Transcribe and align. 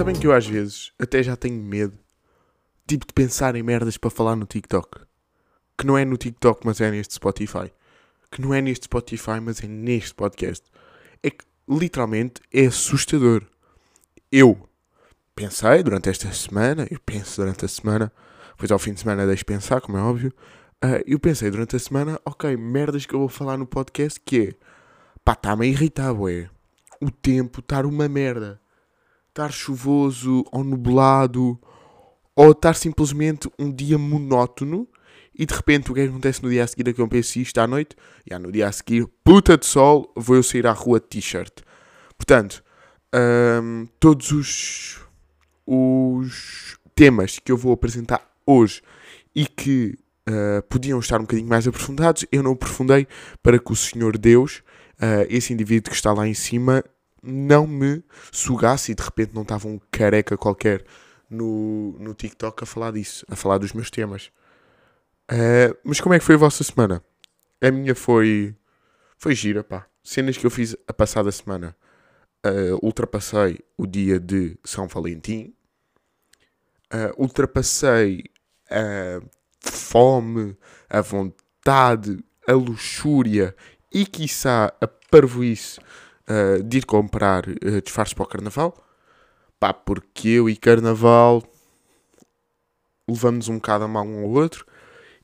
Sabem 0.00 0.14
que 0.14 0.26
eu 0.26 0.32
às 0.32 0.46
vezes 0.46 0.92
até 0.98 1.22
já 1.22 1.36
tenho 1.36 1.62
medo, 1.62 1.92
tipo 2.86 3.06
de 3.06 3.12
pensar 3.12 3.54
em 3.54 3.62
merdas 3.62 3.98
para 3.98 4.08
falar 4.08 4.34
no 4.34 4.46
TikTok. 4.46 5.02
Que 5.76 5.86
não 5.86 5.98
é 5.98 6.06
no 6.06 6.16
TikTok, 6.16 6.62
mas 6.64 6.80
é 6.80 6.90
neste 6.90 7.12
Spotify. 7.12 7.70
Que 8.30 8.40
não 8.40 8.54
é 8.54 8.62
neste 8.62 8.86
Spotify, 8.86 9.38
mas 9.42 9.62
é 9.62 9.66
neste 9.66 10.14
podcast. 10.14 10.64
É 11.22 11.28
que 11.28 11.44
literalmente 11.68 12.40
é 12.50 12.64
assustador. 12.64 13.44
Eu 14.32 14.66
pensei 15.34 15.82
durante 15.82 16.08
esta 16.08 16.32
semana, 16.32 16.88
eu 16.90 16.98
penso 17.04 17.42
durante 17.42 17.66
a 17.66 17.68
semana, 17.68 18.10
depois 18.52 18.72
ao 18.72 18.78
fim 18.78 18.94
de 18.94 19.00
semana 19.00 19.26
deixo 19.26 19.44
pensar, 19.44 19.82
como 19.82 19.98
é 19.98 20.00
óbvio. 20.00 20.32
Uh, 20.82 21.04
eu 21.06 21.20
pensei 21.20 21.50
durante 21.50 21.76
a 21.76 21.78
semana, 21.78 22.18
ok, 22.24 22.56
merdas 22.56 23.04
que 23.04 23.14
eu 23.14 23.18
vou 23.18 23.28
falar 23.28 23.58
no 23.58 23.66
podcast 23.66 24.18
que 24.18 24.40
é 24.40 24.54
pá, 25.22 25.34
está-me 25.34 25.66
a 25.66 25.68
irritar, 25.68 26.18
ué. 26.18 26.48
O 27.02 27.10
tempo 27.10 27.60
estar 27.60 27.84
uma 27.84 28.08
merda. 28.08 28.58
Estar 29.30 29.50
chuvoso 29.50 30.44
ou 30.52 30.62
nublado, 30.62 31.58
ou 32.36 32.52
estar 32.52 32.74
simplesmente 32.74 33.50
um 33.58 33.72
dia 33.72 33.96
monótono 33.96 34.86
e 35.34 35.46
de 35.46 35.54
repente 35.54 35.90
o 35.90 35.94
que 35.94 36.02
acontece 36.02 36.42
no 36.42 36.50
dia 36.50 36.64
a 36.64 36.66
seguir 36.66 36.88
é 36.88 36.92
que 36.92 37.00
eu 37.00 37.08
penso 37.08 37.38
isto 37.38 37.58
à 37.58 37.66
noite, 37.66 37.96
e 38.30 38.38
no 38.38 38.52
dia 38.52 38.68
a 38.68 38.72
seguir, 38.72 39.06
puta 39.24 39.56
de 39.56 39.64
sol, 39.64 40.12
vou 40.14 40.36
eu 40.36 40.42
sair 40.42 40.66
à 40.66 40.72
rua 40.72 41.00
t-shirt. 41.00 41.62
Portanto, 42.18 42.62
um, 43.62 43.86
todos 43.98 44.32
os, 44.32 45.00
os 45.66 46.78
temas 46.94 47.38
que 47.38 47.50
eu 47.50 47.56
vou 47.56 47.72
apresentar 47.72 48.20
hoje 48.44 48.82
e 49.34 49.46
que 49.46 49.96
uh, 50.28 50.62
podiam 50.68 50.98
estar 50.98 51.18
um 51.18 51.22
bocadinho 51.22 51.48
mais 51.48 51.66
aprofundados, 51.66 52.26
eu 52.30 52.42
não 52.42 52.52
aprofundei 52.52 53.06
para 53.42 53.58
que 53.58 53.72
o 53.72 53.76
Senhor 53.76 54.18
Deus, 54.18 54.62
uh, 54.96 55.24
esse 55.28 55.54
indivíduo 55.54 55.90
que 55.90 55.96
está 55.96 56.12
lá 56.12 56.28
em 56.28 56.34
cima, 56.34 56.84
não 57.22 57.66
me 57.66 58.02
sugasse 58.32 58.92
e 58.92 58.94
de 58.94 59.02
repente 59.02 59.34
não 59.34 59.42
estava 59.42 59.68
um 59.68 59.80
careca 59.90 60.36
qualquer 60.36 60.84
no, 61.28 61.96
no 61.98 62.14
TikTok 62.14 62.64
a 62.64 62.66
falar 62.66 62.92
disso, 62.92 63.24
a 63.30 63.36
falar 63.36 63.58
dos 63.58 63.72
meus 63.72 63.90
temas. 63.90 64.30
Uh, 65.30 65.76
mas 65.84 66.00
como 66.00 66.14
é 66.14 66.18
que 66.18 66.24
foi 66.24 66.34
a 66.34 66.38
vossa 66.38 66.64
semana? 66.64 67.04
A 67.60 67.70
minha 67.70 67.94
foi. 67.94 68.54
Foi 69.16 69.34
gira, 69.34 69.62
pá. 69.62 69.86
Cenas 70.02 70.36
que 70.36 70.46
eu 70.46 70.50
fiz 70.50 70.76
a 70.88 70.92
passada 70.92 71.30
semana. 71.30 71.76
Uh, 72.44 72.84
ultrapassei 72.84 73.60
o 73.76 73.86
dia 73.86 74.18
de 74.18 74.58
São 74.64 74.88
Valentim. 74.88 75.54
Uh, 76.92 77.22
ultrapassei 77.22 78.24
a 78.68 79.20
fome, 79.60 80.56
a 80.88 81.00
vontade, 81.00 82.24
a 82.48 82.52
luxúria 82.52 83.54
e, 83.92 84.06
quiçá, 84.06 84.72
a 84.80 84.88
parvoíce 84.88 85.78
uh, 86.30 86.62
de 86.62 86.78
ir 86.78 86.86
comprar 86.86 87.48
uh, 87.48 87.82
disfarces 87.82 88.14
para 88.14 88.24
o 88.24 88.28
carnaval. 88.28 88.86
Pá, 89.58 89.74
porque 89.74 90.28
eu 90.28 90.48
e 90.48 90.56
carnaval 90.56 91.42
levamos 93.06 93.48
um 93.48 93.56
bocado 93.56 93.84
a 93.84 93.88
mal 93.88 94.06
um 94.06 94.24
ao 94.24 94.30
outro. 94.30 94.64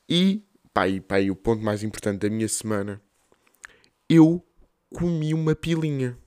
E, 0.09 0.45
pá, 0.75 0.89
e, 0.89 1.01
pá, 1.01 1.21
e 1.21 1.31
o 1.31 1.37
ponto 1.37 1.62
mais 1.62 1.83
importante 1.83 2.21
da 2.21 2.31
minha 2.31 2.49
semana, 2.49 3.01
eu 4.09 4.45
comi 4.93 5.33
uma 5.33 5.55
pilinha. 5.55 6.19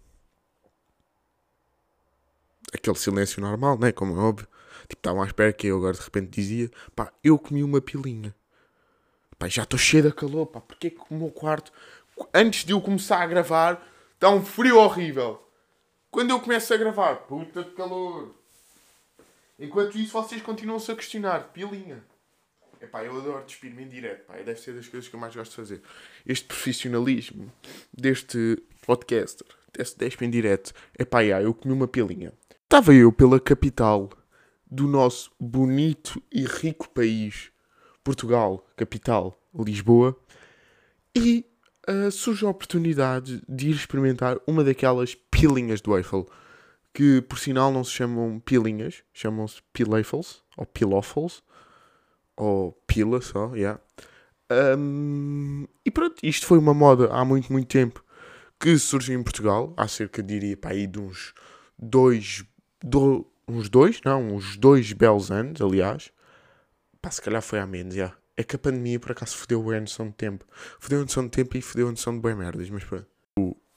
Aquele 2.73 2.97
silêncio 2.97 3.41
normal, 3.41 3.77
né? 3.77 3.91
Como 3.91 4.15
é 4.15 4.19
óbvio. 4.19 4.47
Tipo, 4.83 4.99
estavam 4.99 5.21
à 5.21 5.25
espera 5.25 5.53
que 5.53 5.67
eu 5.67 5.77
agora 5.77 5.93
de 5.93 6.01
repente 6.01 6.29
dizia, 6.29 6.71
pá, 6.95 7.11
eu 7.23 7.37
comi 7.37 7.63
uma 7.63 7.81
pilinha. 7.81 8.33
Pá, 9.37 9.47
já 9.47 9.63
estou 9.63 9.77
cheio 9.77 10.03
de 10.03 10.13
calor, 10.13 10.47
pá, 10.47 10.61
porque 10.61 10.87
é 10.87 10.89
que 10.89 11.01
o 11.09 11.15
meu 11.15 11.29
quarto, 11.29 11.71
antes 12.33 12.65
de 12.65 12.73
eu 12.73 12.81
começar 12.81 13.21
a 13.21 13.27
gravar, 13.27 13.88
Está 14.19 14.29
um 14.31 14.43
frio 14.43 14.77
horrível. 14.77 15.41
Quando 16.11 16.31
eu 16.31 16.41
começo 16.41 16.73
a 16.73 16.77
gravar, 16.77 17.15
puta 17.19 17.63
de 17.63 17.69
calor. 17.69 18.35
Enquanto 19.57 19.97
isso, 19.97 20.11
vocês 20.11 20.41
continuam-se 20.41 20.91
a 20.91 20.95
questionar. 20.97 21.53
Pilinha. 21.53 22.03
Epá, 22.81 23.01
eu 23.05 23.15
adoro 23.15 23.45
despir-me 23.45 23.83
em 23.83 23.87
direto. 23.87 24.25
Pá. 24.25 24.33
Deve 24.35 24.59
ser 24.59 24.73
das 24.73 24.89
coisas 24.89 25.07
que 25.07 25.15
eu 25.15 25.19
mais 25.21 25.33
gosto 25.33 25.51
de 25.51 25.55
fazer. 25.55 25.81
Este 26.25 26.45
profissionalismo 26.45 27.49
deste 27.93 28.61
podcaster, 28.85 29.47
desse 29.71 29.97
despe 29.97 30.25
em 30.25 30.29
direto. 30.29 30.73
Epá, 30.99 31.23
já, 31.23 31.41
eu 31.41 31.53
comi 31.53 31.73
uma 31.73 31.87
pilinha. 31.87 32.33
Estava 32.65 32.93
eu 32.93 33.13
pela 33.13 33.39
capital 33.39 34.09
do 34.69 34.85
nosso 34.85 35.31
bonito 35.39 36.21
e 36.29 36.43
rico 36.43 36.89
país, 36.89 37.53
Portugal, 38.03 38.67
capital, 38.75 39.41
Lisboa, 39.55 40.13
e 41.15 41.48
uh, 41.89 42.11
surge 42.11 42.45
a 42.45 42.49
oportunidade 42.49 43.41
de 43.47 43.69
ir 43.69 43.75
experimentar 43.75 44.37
uma 44.45 44.63
daquelas 44.63 45.15
pilinhas 45.15 45.81
do 45.81 45.97
Eiffel, 45.97 46.27
que 46.93 47.21
por 47.21 47.39
sinal 47.39 47.71
não 47.71 47.83
se 47.83 47.91
chamam 47.91 48.39
pilinhas, 48.39 49.03
chamam-se 49.13 49.61
pilafels, 49.73 50.43
ou 50.57 50.65
pilofels, 50.65 51.43
ou 52.35 52.71
pila 52.87 53.21
só, 53.21 53.55
yeah. 53.55 53.79
Um, 54.51 55.67
e 55.85 55.91
pronto, 55.91 56.15
isto 56.23 56.47
foi 56.47 56.57
uma 56.57 56.73
moda 56.73 57.09
há 57.11 57.23
muito, 57.23 57.51
muito 57.51 57.67
tempo 57.67 58.03
que 58.59 58.77
surgiu 58.77 59.17
em 59.17 59.23
Portugal, 59.23 59.73
há 59.77 59.87
cerca, 59.87 60.21
diria, 60.21 60.57
para 60.57 60.71
aí 60.71 60.87
de 60.87 60.99
uns 60.99 61.33
dois, 61.77 62.43
do, 62.83 63.25
uns 63.47 63.69
dois, 63.69 64.01
não, 64.03 64.35
uns 64.35 64.57
dois 64.57 64.91
belos 64.91 65.31
anos, 65.31 65.61
aliás. 65.61 66.11
Pá, 67.01 67.09
se 67.09 67.21
calhar 67.21 67.41
foi 67.41 67.59
há 67.59 67.65
menos, 67.65 67.95
já. 67.95 68.13
É 68.39 68.43
que 68.45 68.55
a 68.55 68.59
pandemia 68.59 68.97
por 68.97 69.11
acaso 69.11 69.35
fodeu 69.35 69.69
a 69.69 69.81
noção 69.81 70.07
de 70.07 70.13
tempo. 70.13 70.45
Fodeu 70.79 70.99
a 70.99 71.01
noção 71.01 71.25
de 71.25 71.29
tempo 71.29 71.57
e 71.57 71.61
fodeu 71.61 71.89
a 71.89 71.91
noção 71.91 72.15
de 72.15 72.21
bem 72.21 72.33
merdas, 72.33 72.69
mas 72.69 72.85
pronto. 72.85 73.05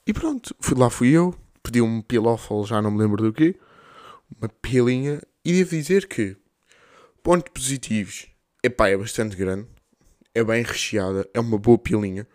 E 0.07 0.13
pronto, 0.13 0.55
fui, 0.57 0.77
lá 0.77 0.89
fui 0.89 1.09
eu, 1.09 1.35
pedi 1.61 1.81
um 1.81 2.01
pilófalo, 2.01 2.65
já 2.65 2.81
não 2.81 2.89
me 2.89 2.97
lembro 2.97 3.21
do 3.21 3.33
quê, 3.33 3.59
uma 4.39 4.47
pilinha, 4.47 5.21
e 5.43 5.51
devo 5.51 5.71
dizer 5.71 6.07
que, 6.07 6.37
pontos 7.21 7.51
positivos, 7.53 8.29
epá, 8.63 8.87
é 8.87 8.95
bastante 8.95 9.35
grande, 9.35 9.67
é 10.33 10.41
bem 10.45 10.63
recheada, 10.63 11.29
é 11.33 11.41
uma 11.41 11.57
boa 11.57 11.77
pilinha, 11.77 12.25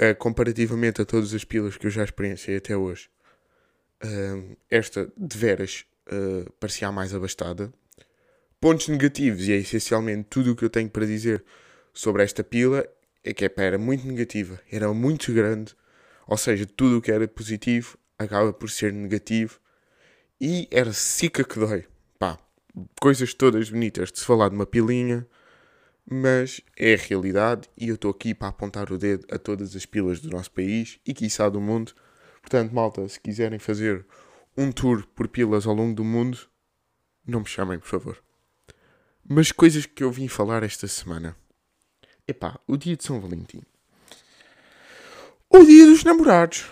é, 0.00 0.12
comparativamente 0.12 1.00
a 1.00 1.04
todas 1.04 1.32
as 1.32 1.44
pilas 1.44 1.76
que 1.76 1.86
eu 1.86 1.92
já 1.92 2.02
experienciei 2.02 2.56
até 2.56 2.76
hoje. 2.76 3.08
Uh, 4.04 4.56
esta, 4.68 5.12
de 5.16 5.38
veras, 5.38 5.84
uh, 6.08 6.50
parecia 6.58 6.88
a 6.88 6.92
mais 6.92 7.14
abastada. 7.14 7.72
Pontos 8.60 8.88
negativos, 8.88 9.48
e 9.48 9.52
é 9.52 9.56
essencialmente 9.56 10.28
tudo 10.28 10.52
o 10.52 10.54
que 10.54 10.62
eu 10.62 10.68
tenho 10.68 10.90
para 10.90 11.06
dizer 11.06 11.42
sobre 11.94 12.22
esta 12.22 12.44
pila, 12.44 12.86
é 13.24 13.32
que 13.32 13.50
era 13.56 13.78
muito 13.78 14.06
negativa, 14.06 14.60
era 14.70 14.92
muito 14.92 15.32
grande, 15.32 15.74
ou 16.26 16.36
seja, 16.36 16.66
tudo 16.66 16.98
o 16.98 17.00
que 17.00 17.10
era 17.10 17.26
positivo 17.26 17.96
acaba 18.18 18.52
por 18.52 18.68
ser 18.68 18.92
negativo, 18.92 19.58
e 20.38 20.68
era 20.70 20.92
sica 20.92 21.42
que 21.42 21.58
dói. 21.58 21.86
Pá, 22.18 22.38
coisas 23.00 23.32
todas 23.32 23.70
bonitas 23.70 24.12
de 24.12 24.18
se 24.18 24.26
falar 24.26 24.50
de 24.50 24.56
uma 24.56 24.66
pilinha, 24.66 25.26
mas 26.04 26.60
é 26.76 26.92
a 26.92 26.98
realidade 26.98 27.66
e 27.78 27.88
eu 27.88 27.94
estou 27.94 28.10
aqui 28.10 28.34
para 28.34 28.48
apontar 28.48 28.92
o 28.92 28.98
dedo 28.98 29.26
a 29.30 29.38
todas 29.38 29.74
as 29.74 29.86
pilas 29.86 30.20
do 30.20 30.28
nosso 30.28 30.50
país 30.50 31.00
e 31.06 31.14
quiçá 31.14 31.48
do 31.48 31.62
mundo. 31.62 31.94
Portanto, 32.42 32.74
malta, 32.74 33.08
se 33.08 33.18
quiserem 33.18 33.58
fazer 33.58 34.04
um 34.54 34.70
tour 34.70 35.06
por 35.14 35.28
pilas 35.28 35.66
ao 35.66 35.74
longo 35.74 35.94
do 35.94 36.04
mundo, 36.04 36.38
não 37.26 37.40
me 37.40 37.46
chamem, 37.46 37.78
por 37.78 37.88
favor. 37.88 38.22
Mas 39.32 39.52
coisas 39.52 39.86
que 39.86 40.02
eu 40.02 40.10
vim 40.10 40.26
falar 40.26 40.64
esta 40.64 40.88
semana. 40.88 41.36
Epá, 42.26 42.58
o 42.66 42.76
dia 42.76 42.96
de 42.96 43.04
São 43.04 43.20
Valentim. 43.20 43.62
O 45.48 45.62
dia 45.62 45.86
dos 45.86 46.02
namorados. 46.02 46.68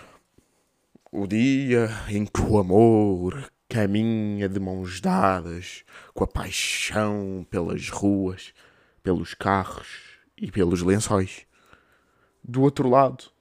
O 1.09 1.25
dia 1.25 1.87
em 2.09 2.25
que 2.25 2.41
o 2.41 2.57
amor 2.57 3.49
caminha 3.69 4.49
de 4.49 4.59
mãos 4.59 4.99
dadas 4.99 5.85
com 6.13 6.25
a 6.25 6.27
paixão 6.27 7.47
pelas 7.49 7.87
ruas, 7.87 8.53
pelos 9.01 9.33
carros 9.33 10.19
e 10.37 10.51
pelos 10.51 10.81
lençóis. 10.81 11.45
Do 12.43 12.61
outro 12.61 12.89
lado, 12.89 13.31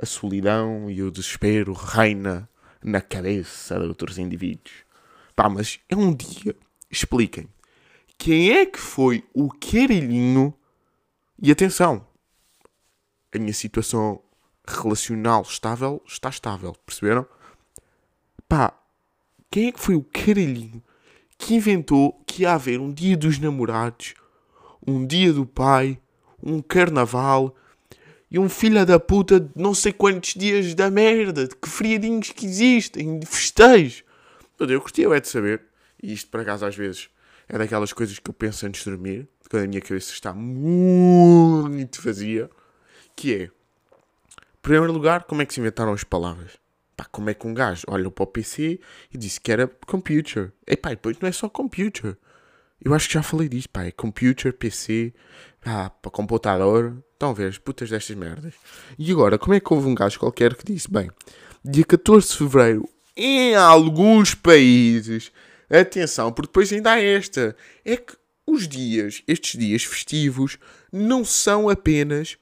a 0.00 0.06
solidão 0.06 0.88
e 0.88 1.02
o 1.02 1.10
desespero 1.10 1.72
reina 1.72 2.48
na 2.80 3.00
cabeça 3.00 3.76
de 3.76 3.86
outros 3.86 4.18
indivíduos. 4.18 4.84
Pá, 5.34 5.48
mas 5.48 5.80
é 5.88 5.96
um 5.96 6.14
dia, 6.14 6.54
expliquem, 6.88 7.48
quem 8.20 8.50
é 8.50 8.66
que 8.66 8.78
foi 8.78 9.24
o 9.32 9.48
caralhinho? 9.48 10.52
E 11.42 11.50
atenção, 11.50 12.06
a 13.34 13.38
minha 13.38 13.54
situação 13.54 14.22
relacional 14.68 15.40
estável 15.40 16.02
está 16.06 16.28
estável, 16.28 16.76
perceberam? 16.84 17.26
Pá, 18.46 18.78
quem 19.50 19.68
é 19.68 19.72
que 19.72 19.80
foi 19.80 19.94
o 19.94 20.04
caralhinho 20.04 20.82
que 21.38 21.54
inventou 21.54 22.22
que 22.26 22.42
ia 22.42 22.52
haver 22.52 22.78
um 22.78 22.92
dia 22.92 23.16
dos 23.16 23.38
namorados, 23.38 24.12
um 24.86 25.06
dia 25.06 25.32
do 25.32 25.46
pai, 25.46 25.98
um 26.42 26.60
carnaval 26.60 27.56
e 28.30 28.38
um 28.38 28.50
filho 28.50 28.84
da 28.84 29.00
puta 29.00 29.40
de 29.40 29.50
não 29.56 29.72
sei 29.72 29.94
quantos 29.94 30.34
dias 30.34 30.74
da 30.74 30.90
merda, 30.90 31.48
de 31.48 31.56
que 31.56 31.70
friadinhos 31.70 32.32
que 32.32 32.44
existem, 32.44 33.18
de 33.18 33.24
festejos? 33.24 34.04
Eu 34.58 34.80
curti, 34.82 35.00
eu 35.00 35.14
é 35.14 35.20
de 35.20 35.28
saber, 35.28 35.62
e 36.02 36.12
isto 36.12 36.28
para 36.28 36.42
acaso 36.42 36.66
às 36.66 36.76
vezes 36.76 37.08
é 37.50 37.58
daquelas 37.58 37.92
coisas 37.92 38.18
que 38.18 38.30
eu 38.30 38.34
penso 38.34 38.66
antes 38.66 38.82
de 38.82 38.90
dormir, 38.90 39.28
quando 39.50 39.64
a 39.64 39.66
minha 39.66 39.80
cabeça 39.80 40.12
está 40.12 40.32
muito 40.32 42.00
vazia, 42.00 42.48
que 43.14 43.34
é, 43.34 43.42
em 43.44 43.50
primeiro 44.62 44.92
lugar, 44.92 45.24
como 45.24 45.42
é 45.42 45.46
que 45.46 45.52
se 45.52 45.60
inventaram 45.60 45.92
as 45.92 46.04
palavras? 46.04 46.60
pá, 47.00 47.06
como 47.10 47.30
é 47.30 47.34
que 47.34 47.46
um 47.46 47.54
gajo 47.54 47.84
olhou 47.88 48.10
para 48.10 48.24
o 48.24 48.26
PC 48.26 48.78
e 49.12 49.18
disse 49.18 49.40
que 49.40 49.50
era 49.50 49.66
computer. 49.86 50.52
E 50.66 50.76
pá, 50.76 50.90
depois 50.90 51.18
não 51.18 51.28
é 51.28 51.32
só 51.32 51.48
computer. 51.48 52.16
Eu 52.82 52.94
acho 52.94 53.08
que 53.08 53.14
já 53.14 53.22
falei 53.22 53.48
disto, 53.48 53.70
pá, 53.70 53.84
é 53.84 53.90
computer, 53.90 54.52
PC, 54.52 55.14
pá, 55.62 55.90
para 55.90 56.10
computador. 56.10 57.02
Estão 57.12 57.30
a 57.30 57.34
ver 57.34 57.48
as 57.48 57.58
putas 57.58 57.90
destas 57.90 58.16
merdas. 58.16 58.54
E 58.98 59.10
agora, 59.12 59.38
como 59.38 59.54
é 59.54 59.60
que 59.60 59.72
houve 59.72 59.88
um 59.88 59.94
gajo 59.94 60.18
qualquer 60.18 60.54
que 60.54 60.72
disse, 60.72 60.90
bem, 60.90 61.10
dia 61.64 61.84
14 61.84 62.28
de 62.28 62.36
Fevereiro, 62.36 62.88
em 63.16 63.54
alguns 63.54 64.34
países, 64.34 65.30
atenção, 65.78 66.32
porque 66.32 66.48
depois 66.48 66.72
ainda 66.72 66.92
há 66.92 67.00
esta, 67.00 67.56
é 67.84 67.96
que 67.96 68.16
os 68.46 68.66
dias, 68.66 69.22
estes 69.28 69.58
dias 69.58 69.84
festivos, 69.84 70.58
não 70.92 71.24
são 71.24 71.68
apenas 71.68 72.36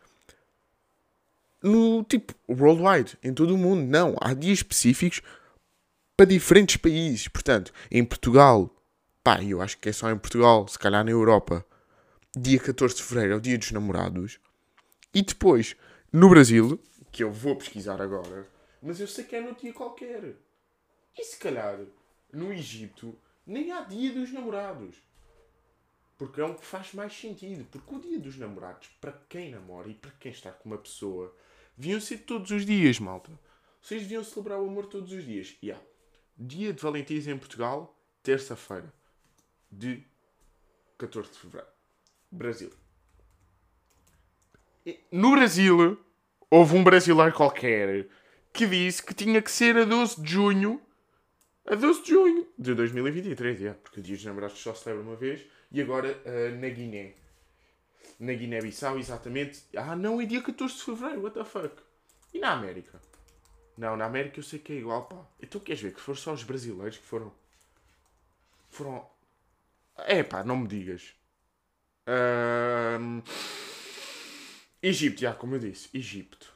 no 1.62 2.02
tipo 2.04 2.34
worldwide, 2.48 3.18
em 3.22 3.34
todo 3.34 3.54
o 3.54 3.58
mundo. 3.58 3.82
Não, 3.82 4.16
há 4.20 4.32
dias 4.32 4.58
específicos 4.58 5.20
para 6.16 6.26
diferentes 6.26 6.76
países. 6.76 7.28
Portanto, 7.28 7.72
em 7.90 8.04
Portugal, 8.04 8.74
pá, 9.22 9.42
eu 9.42 9.60
acho 9.60 9.78
que 9.78 9.88
é 9.88 9.92
só 9.92 10.10
em 10.10 10.18
Portugal, 10.18 10.66
se 10.66 10.78
calhar 10.78 11.04
na 11.04 11.10
Europa, 11.10 11.64
dia 12.36 12.58
14 12.58 12.96
de 12.96 13.02
fevereiro 13.02 13.34
é 13.34 13.36
o 13.36 13.40
dia 13.40 13.58
dos 13.58 13.70
namorados. 13.72 14.38
E 15.14 15.22
depois, 15.22 15.76
no 16.12 16.28
Brasil, 16.28 16.80
que 17.10 17.24
eu 17.24 17.32
vou 17.32 17.56
pesquisar 17.56 18.00
agora, 18.00 18.48
mas 18.82 19.00
eu 19.00 19.06
sei 19.06 19.24
que 19.24 19.36
é 19.36 19.40
no 19.40 19.54
dia 19.54 19.72
qualquer. 19.72 20.34
E 21.16 21.24
se 21.24 21.38
calhar, 21.38 21.78
no 22.32 22.52
Egito, 22.52 23.18
nem 23.46 23.72
há 23.72 23.82
dia 23.82 24.12
dos 24.12 24.32
namorados. 24.32 24.96
Porque 26.16 26.40
é 26.40 26.44
um 26.44 26.54
que 26.54 26.66
faz 26.66 26.92
mais 26.92 27.12
sentido. 27.12 27.64
Porque 27.70 27.94
o 27.94 28.00
dia 28.00 28.18
dos 28.18 28.36
namorados, 28.36 28.88
para 29.00 29.12
quem 29.28 29.50
namora 29.50 29.88
e 29.88 29.94
para 29.94 30.10
quem 30.12 30.32
está 30.32 30.50
com 30.50 30.68
uma 30.68 30.78
pessoa, 30.78 31.34
deviam 31.76 32.00
ser 32.00 32.18
todos 32.18 32.50
os 32.50 32.66
dias, 32.66 32.98
malta. 32.98 33.30
Vocês 33.80 34.02
deviam 34.02 34.24
celebrar 34.24 34.60
o 34.60 34.66
amor 34.66 34.86
todos 34.86 35.12
os 35.12 35.24
dias. 35.24 35.56
E 35.62 35.66
yeah. 35.66 35.84
Dia 36.36 36.72
de 36.72 36.82
Valentins 36.82 37.26
em 37.26 37.38
Portugal, 37.38 37.96
terça-feira, 38.22 38.92
de 39.70 40.04
14 40.96 41.30
de 41.30 41.38
fevereiro. 41.38 41.72
Brasil. 42.30 42.70
No 45.10 45.32
Brasil, 45.32 45.98
houve 46.50 46.76
um 46.76 46.84
brasileiro 46.84 47.32
qualquer 47.32 48.08
que 48.52 48.66
disse 48.66 49.02
que 49.02 49.14
tinha 49.14 49.40
que 49.40 49.50
ser 49.50 49.76
a 49.76 49.84
12 49.84 50.20
de 50.22 50.30
junho. 50.30 50.80
A 51.70 51.74
12 51.74 52.02
de 52.02 52.08
junho 52.08 52.48
de 52.58 52.74
2023, 52.74 53.60
yeah, 53.60 53.78
porque 53.82 54.00
o 54.00 54.02
Dia 54.02 54.16
dos 54.16 54.24
Namorados 54.24 54.58
só 54.58 54.72
se 54.72 54.84
celebra 54.84 55.04
uma 55.04 55.16
vez. 55.16 55.44
E 55.70 55.82
agora 55.82 56.18
uh, 56.24 56.58
na 56.58 56.68
Guiné. 56.70 57.12
Na 58.18 58.32
Guiné-Bissau, 58.32 58.98
exatamente. 58.98 59.64
Ah, 59.76 59.94
não, 59.94 60.18
é 60.18 60.24
dia 60.24 60.40
14 60.40 60.74
de 60.74 60.82
fevereiro, 60.82 61.22
what 61.24 61.38
the 61.38 61.44
fuck? 61.44 61.76
E 62.32 62.38
na 62.38 62.52
América? 62.52 62.98
Não, 63.76 63.98
na 63.98 64.06
América 64.06 64.38
eu 64.38 64.42
sei 64.42 64.58
que 64.58 64.72
é 64.72 64.76
igual, 64.76 65.04
pá. 65.04 65.22
Então 65.42 65.60
queres 65.60 65.82
ver 65.82 65.92
que 65.92 66.00
foram 66.00 66.16
só 66.16 66.32
os 66.32 66.42
brasileiros 66.42 66.96
que 66.96 67.04
foram. 67.04 67.34
Foram. 68.70 69.06
É 69.98 70.22
pá, 70.22 70.42
não 70.42 70.56
me 70.56 70.68
digas. 70.68 71.14
Um... 72.98 73.20
Egito, 74.82 75.20
já, 75.20 75.34
como 75.34 75.56
eu 75.56 75.58
disse, 75.58 75.90
Egito. 75.92 76.50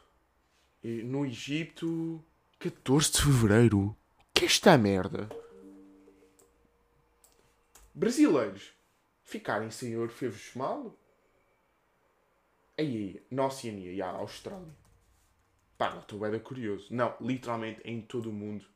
No 0.82 1.26
Egito. 1.26 2.24
14 2.58 3.12
de 3.12 3.22
fevereiro. 3.22 3.96
Que 4.42 4.46
é 4.46 4.48
esta 4.48 4.76
merda? 4.76 5.28
Brasileiros 7.94 8.72
ficarem 9.22 9.70
sem 9.70 9.96
ouro 9.96 10.10
fez-vos 10.10 10.52
mal? 10.56 10.98
Aí, 12.76 13.24
na 13.30 13.46
Oceania, 13.46 13.92
e 13.92 14.02
a 14.02 14.08
Austrália. 14.08 14.74
Pá, 15.78 15.90
não 15.90 16.00
estou 16.00 16.18
bem 16.18 16.40
curioso. 16.40 16.88
Não, 16.90 17.14
literalmente 17.20 17.82
em 17.84 18.02
todo 18.02 18.30
o 18.30 18.32
mundo. 18.32 18.66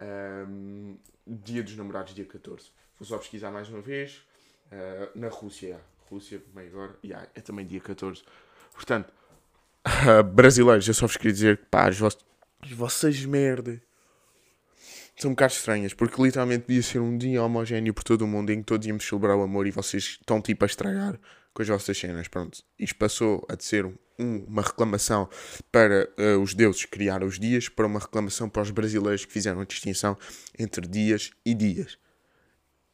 Um, 0.00 0.98
dia 1.26 1.62
dos 1.62 1.76
namorados, 1.76 2.14
dia 2.14 2.24
14. 2.24 2.70
Vou 2.98 3.06
só 3.06 3.18
pesquisar 3.18 3.50
mais 3.50 3.68
uma 3.68 3.82
vez. 3.82 4.26
Uh, 4.72 5.18
na 5.18 5.28
Rússia. 5.28 5.82
Rússia, 6.08 6.42
meio 6.54 6.68
agora. 6.68 6.98
Yeah, 7.04 7.28
é 7.34 7.42
também 7.42 7.66
dia 7.66 7.80
14. 7.80 8.24
Portanto, 8.72 9.12
uh, 9.86 10.22
brasileiros, 10.32 10.88
eu 10.88 10.94
só 10.94 11.06
vos 11.06 11.18
queria 11.18 11.34
dizer 11.34 11.58
que 11.58 11.66
pá, 11.66 11.90
as 11.90 11.98
vossas 12.72 13.22
merdas 13.26 13.86
são 15.18 15.30
um 15.30 15.34
bocado 15.34 15.52
estranhas, 15.52 15.92
porque 15.92 16.22
literalmente 16.22 16.66
devia 16.68 16.82
ser 16.82 17.00
um 17.00 17.18
dia 17.18 17.42
homogéneo 17.42 17.92
por 17.92 18.04
todo 18.04 18.22
o 18.22 18.26
mundo 18.26 18.50
em 18.50 18.58
que 18.58 18.64
todos 18.64 18.86
íamos 18.86 19.06
celebrar 19.06 19.36
o 19.36 19.42
amor 19.42 19.66
e 19.66 19.70
vocês 19.70 20.18
estão 20.20 20.40
tipo 20.40 20.64
a 20.64 20.66
estragar 20.66 21.18
com 21.52 21.62
as 21.62 21.68
vossas 21.68 21.98
cenas. 21.98 22.28
Pronto, 22.28 22.62
isto 22.78 22.96
passou 22.96 23.44
a 23.48 23.56
ser 23.58 23.84
um, 23.84 24.44
uma 24.46 24.62
reclamação 24.62 25.28
para 25.72 26.08
uh, 26.18 26.40
os 26.40 26.54
deuses 26.54 26.84
criar 26.84 27.24
os 27.24 27.38
dias, 27.38 27.68
para 27.68 27.86
uma 27.86 27.98
reclamação 27.98 28.48
para 28.48 28.62
os 28.62 28.70
brasileiros 28.70 29.24
que 29.24 29.32
fizeram 29.32 29.60
a 29.60 29.64
distinção 29.64 30.16
entre 30.56 30.86
dias 30.86 31.30
e 31.44 31.52
dias. 31.52 31.98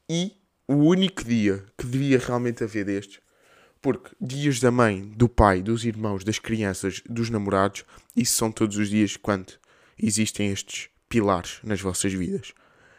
E 0.08 0.32
o 0.66 0.76
único 0.76 1.22
dia 1.24 1.62
que 1.76 1.86
devia 1.86 2.18
realmente 2.18 2.64
haver 2.64 2.86
destes, 2.86 3.20
porque 3.82 4.16
dias 4.18 4.60
da 4.60 4.70
mãe, 4.70 5.02
do 5.14 5.28
pai, 5.28 5.60
dos 5.60 5.84
irmãos, 5.84 6.24
das 6.24 6.38
crianças, 6.38 7.02
dos 7.06 7.28
namorados, 7.28 7.84
isso 8.16 8.34
são 8.34 8.50
todos 8.50 8.78
os 8.78 8.88
dias 8.88 9.14
quando 9.14 9.52
existem 9.98 10.50
estes 10.50 10.88
pilares 11.08 11.60
nas 11.62 11.80
vossas 11.80 12.12
vidas. 12.12 12.52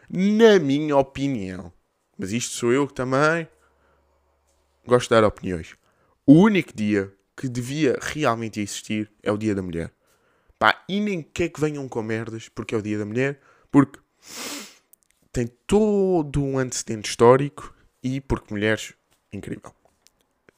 Na 0.09 0.59
minha 0.59 0.95
opinião. 0.97 1.71
Mas 2.17 2.31
isto 2.31 2.55
sou 2.55 2.71
eu 2.71 2.87
que 2.87 2.93
também 2.93 3.47
gosto 4.85 5.09
de 5.09 5.15
dar 5.15 5.23
opiniões. 5.23 5.75
O 6.25 6.33
único 6.33 6.75
dia 6.75 7.13
que 7.35 7.49
devia 7.49 7.97
realmente 8.01 8.61
existir 8.61 9.11
é 9.21 9.31
o 9.31 9.37
Dia 9.37 9.53
da 9.53 9.61
Mulher. 9.61 9.91
Pá, 10.57 10.83
e 10.87 10.99
nem 11.01 11.21
quer 11.21 11.49
que 11.49 11.59
venham 11.59 11.87
com 11.89 12.01
merdas 12.01 12.47
porque 12.47 12.73
é 12.73 12.77
o 12.77 12.81
Dia 12.81 12.97
da 12.97 13.05
Mulher, 13.05 13.41
porque 13.69 13.99
tem 15.31 15.47
todo 15.67 16.41
um 16.41 16.57
antecedente 16.57 17.09
histórico 17.09 17.75
e 18.01 18.21
porque 18.21 18.53
mulheres, 18.53 18.93
incrível. 19.33 19.73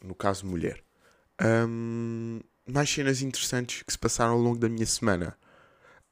No 0.03 0.13
caso, 0.13 0.45
mulher. 0.45 0.83
Um, 1.41 2.39
mais 2.67 2.89
cenas 2.89 3.21
interessantes 3.21 3.81
que 3.81 3.91
se 3.91 3.97
passaram 3.97 4.33
ao 4.33 4.39
longo 4.39 4.59
da 4.59 4.69
minha 4.69 4.85
semana 4.85 5.37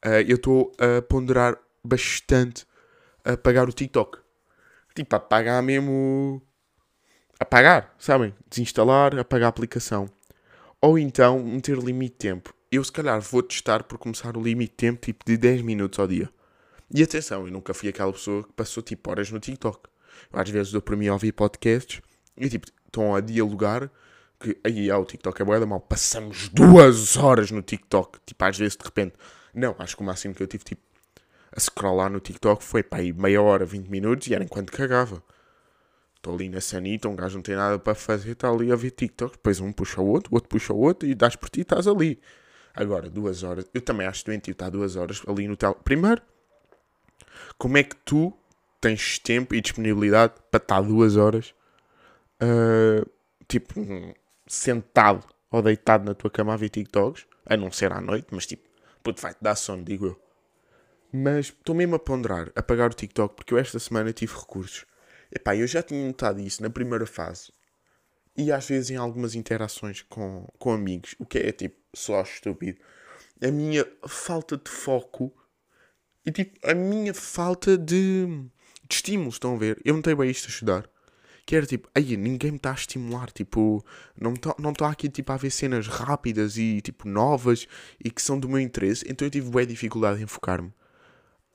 uh, 0.06 0.22
eu 0.26 0.36
estou 0.36 0.72
a 0.78 1.02
ponderar 1.02 1.58
bastante 1.84 2.64
a 3.24 3.36
pagar 3.36 3.68
o 3.68 3.72
TikTok. 3.72 4.18
Tipo, 4.94 5.16
a 5.16 5.20
pagar 5.20 5.62
mesmo. 5.62 6.40
Apagar, 7.38 7.94
sabem? 7.98 8.34
Desinstalar, 8.48 9.18
apagar 9.18 9.46
a 9.46 9.50
aplicação. 9.50 10.08
Ou 10.80 10.98
então 10.98 11.42
meter 11.42 11.76
limite 11.76 12.12
de 12.12 12.18
tempo. 12.18 12.54
Eu 12.70 12.82
se 12.82 12.92
calhar 12.92 13.20
vou 13.20 13.42
testar 13.42 13.82
por 13.82 13.98
começar 13.98 14.36
o 14.36 14.42
limite 14.42 14.70
de 14.70 14.76
tempo 14.76 15.00
tipo 15.00 15.24
de 15.24 15.36
10 15.36 15.62
minutos 15.62 15.98
ao 15.98 16.06
dia. 16.06 16.30
E 16.92 17.02
atenção, 17.02 17.46
eu 17.46 17.52
nunca 17.52 17.74
fui 17.74 17.88
aquela 17.88 18.12
pessoa 18.12 18.44
que 18.44 18.52
passou 18.52 18.82
tipo 18.82 19.10
horas 19.10 19.30
no 19.30 19.40
TikTok. 19.40 19.88
Às 20.32 20.48
vezes 20.48 20.72
dou 20.72 20.80
para 20.80 20.96
mim 20.96 21.08
a 21.08 21.12
ouvir 21.12 21.32
podcasts 21.32 22.00
e 22.36 22.48
tipo, 22.48 22.66
estão 22.86 23.14
a 23.14 23.20
dialogar 23.20 23.90
que 24.38 24.56
aí 24.64 24.90
ah, 24.90 24.98
o 24.98 25.04
TikTok 25.04 25.40
é 25.40 25.44
boa 25.44 25.60
da 25.60 25.66
mal. 25.66 25.80
Passamos 25.80 26.48
duas 26.48 27.16
horas 27.16 27.50
no 27.50 27.62
TikTok. 27.62 28.18
Tipo, 28.24 28.44
às 28.44 28.58
vezes 28.58 28.76
de 28.76 28.84
repente 28.84 29.14
não, 29.56 29.74
acho 29.78 29.96
que 29.96 30.02
o 30.02 30.06
máximo 30.06 30.34
que 30.34 30.42
eu 30.42 30.46
tive 30.46 30.64
tipo 30.64 30.82
a 31.56 31.60
scrollar 31.60 32.10
no 32.10 32.20
TikTok 32.20 32.62
foi 32.62 32.82
para 32.82 32.98
aí 32.98 33.12
meia 33.12 33.40
hora, 33.40 33.64
20 33.64 33.88
minutos 33.88 34.28
e 34.28 34.34
era 34.34 34.44
enquanto 34.44 34.70
cagava. 34.70 35.22
Estou 36.16 36.34
ali 36.34 36.48
na 36.48 36.60
sanita, 36.60 37.08
um 37.08 37.16
gajo 37.16 37.36
não 37.36 37.42
tem 37.42 37.56
nada 37.56 37.78
para 37.78 37.94
fazer, 37.94 38.32
está 38.32 38.50
ali 38.50 38.70
a 38.70 38.76
ver 38.76 38.90
TikTok, 38.90 39.32
depois 39.32 39.60
um 39.60 39.72
puxa 39.72 40.00
o 40.00 40.06
outro, 40.06 40.32
o 40.32 40.34
outro 40.34 40.48
puxa 40.50 40.72
o 40.72 40.78
outro 40.78 41.08
e 41.08 41.14
dás 41.14 41.34
por 41.34 41.48
ti 41.48 41.60
e 41.60 41.62
estás 41.62 41.86
ali. 41.86 42.20
Agora, 42.74 43.08
duas 43.08 43.42
horas, 43.42 43.64
eu 43.72 43.80
também 43.80 44.06
acho 44.06 44.24
doentio 44.26 44.52
estar 44.52 44.68
duas 44.68 44.96
horas 44.96 45.22
ali 45.26 45.48
no 45.48 45.56
tel. 45.56 45.74
Primeiro, 45.76 46.20
como 47.56 47.78
é 47.78 47.82
que 47.82 47.96
tu 47.96 48.36
tens 48.80 49.18
tempo 49.18 49.54
e 49.54 49.60
disponibilidade 49.60 50.34
para 50.50 50.62
estar 50.62 50.82
duas 50.82 51.16
horas, 51.16 51.54
uh, 52.42 53.08
tipo, 53.48 53.74
sentado 54.46 55.24
ou 55.50 55.62
deitado 55.62 56.04
na 56.04 56.14
tua 56.14 56.30
cama 56.30 56.52
a 56.52 56.56
ver 56.56 56.68
TikToks, 56.68 57.26
a 57.46 57.56
não 57.56 57.72
ser 57.72 57.92
à 57.92 58.00
noite, 58.00 58.26
mas 58.30 58.46
tipo, 58.46 58.68
Puto, 59.06 59.22
vai-te 59.22 59.38
dar 59.40 59.54
sono, 59.54 59.84
digo 59.84 60.06
eu. 60.06 60.20
Mas 61.12 61.46
estou 61.46 61.76
mesmo 61.76 61.94
a 61.94 61.98
ponderar, 62.00 62.50
a 62.56 62.60
pagar 62.60 62.90
o 62.90 62.92
TikTok, 62.92 63.36
porque 63.36 63.54
eu 63.54 63.58
esta 63.58 63.78
semana 63.78 64.12
tive 64.12 64.34
recursos. 64.34 64.84
Epá, 65.32 65.54
eu 65.54 65.64
já 65.64 65.80
tinha 65.80 66.04
notado 66.04 66.40
isso 66.40 66.60
na 66.60 66.68
primeira 66.68 67.06
fase. 67.06 67.52
E 68.36 68.50
às 68.50 68.66
vezes 68.66 68.90
em 68.90 68.96
algumas 68.96 69.36
interações 69.36 70.02
com, 70.02 70.48
com 70.58 70.72
amigos, 70.72 71.14
o 71.20 71.24
que 71.24 71.38
é 71.38 71.52
tipo 71.52 71.76
só 71.94 72.20
estúpido. 72.20 72.80
A 73.40 73.48
minha 73.52 73.86
falta 74.08 74.56
de 74.56 74.68
foco 74.68 75.32
e 76.24 76.32
tipo 76.32 76.58
a 76.68 76.74
minha 76.74 77.14
falta 77.14 77.78
de, 77.78 78.26
de 78.26 78.50
estímulos, 78.90 79.36
estão 79.36 79.54
a 79.54 79.58
ver? 79.58 79.80
Eu 79.84 79.94
não 79.94 80.02
tenho 80.02 80.16
bem 80.16 80.28
isto 80.28 80.46
a 80.46 80.50
estudar 80.50 80.90
que 81.46 81.56
era 81.56 81.64
tipo, 81.64 81.88
aí 81.94 82.16
ninguém 82.16 82.50
me 82.50 82.56
está 82.56 82.72
a 82.72 82.74
estimular, 82.74 83.30
tipo, 83.30 83.84
não 84.20 84.34
está 84.34 84.54
não 84.58 84.72
tá 84.72 84.90
aqui 84.90 85.08
tipo 85.08 85.32
a 85.32 85.36
ver 85.36 85.50
cenas 85.50 85.86
rápidas 85.86 86.58
e 86.58 86.80
tipo 86.80 87.08
novas 87.08 87.68
e 88.04 88.10
que 88.10 88.20
são 88.20 88.38
do 88.38 88.48
meu 88.48 88.58
interesse, 88.60 89.04
então 89.08 89.26
eu 89.26 89.30
tive 89.30 89.48
boa 89.50 89.64
dificuldade 89.64 90.22
em 90.22 90.26
focar-me. 90.26 90.68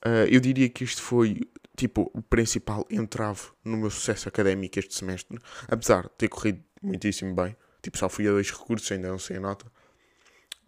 Uh, 0.04 0.26
eu 0.28 0.40
diria 0.40 0.68
que 0.68 0.82
isto 0.84 1.02
foi 1.02 1.40
tipo 1.76 2.10
o 2.14 2.22
principal 2.22 2.86
entrave 2.90 3.42
no 3.64 3.76
meu 3.76 3.90
sucesso 3.90 4.28
académico 4.28 4.78
este 4.78 4.94
semestre, 4.94 5.38
apesar 5.68 6.04
de 6.04 6.10
ter 6.18 6.28
corrido 6.28 6.62
muitíssimo 6.82 7.34
bem. 7.34 7.56
Tipo, 7.82 7.98
só 7.98 8.08
fui 8.08 8.26
a 8.28 8.30
dois 8.30 8.50
recursos, 8.50 8.90
ainda 8.92 9.08
não 9.08 9.18
sei 9.18 9.36
a 9.36 9.40
nota. 9.40 9.66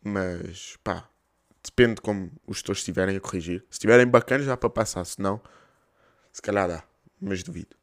Mas 0.02 0.76
pá, 0.82 1.08
Depende 1.64 1.94
de 1.94 2.02
como 2.02 2.30
os 2.46 2.58
gestores 2.58 2.80
estiverem 2.80 3.16
a 3.16 3.20
corrigir. 3.20 3.60
Se 3.70 3.76
estiverem 3.76 4.06
bacanas, 4.06 4.46
dá 4.46 4.56
para 4.56 4.68
passar. 4.68 5.04
Se 5.06 5.20
não, 5.20 5.40
se 6.30 6.42
calhar 6.42 6.68
dá. 6.68 6.84
Mas 7.18 7.42
duvido. 7.42 7.74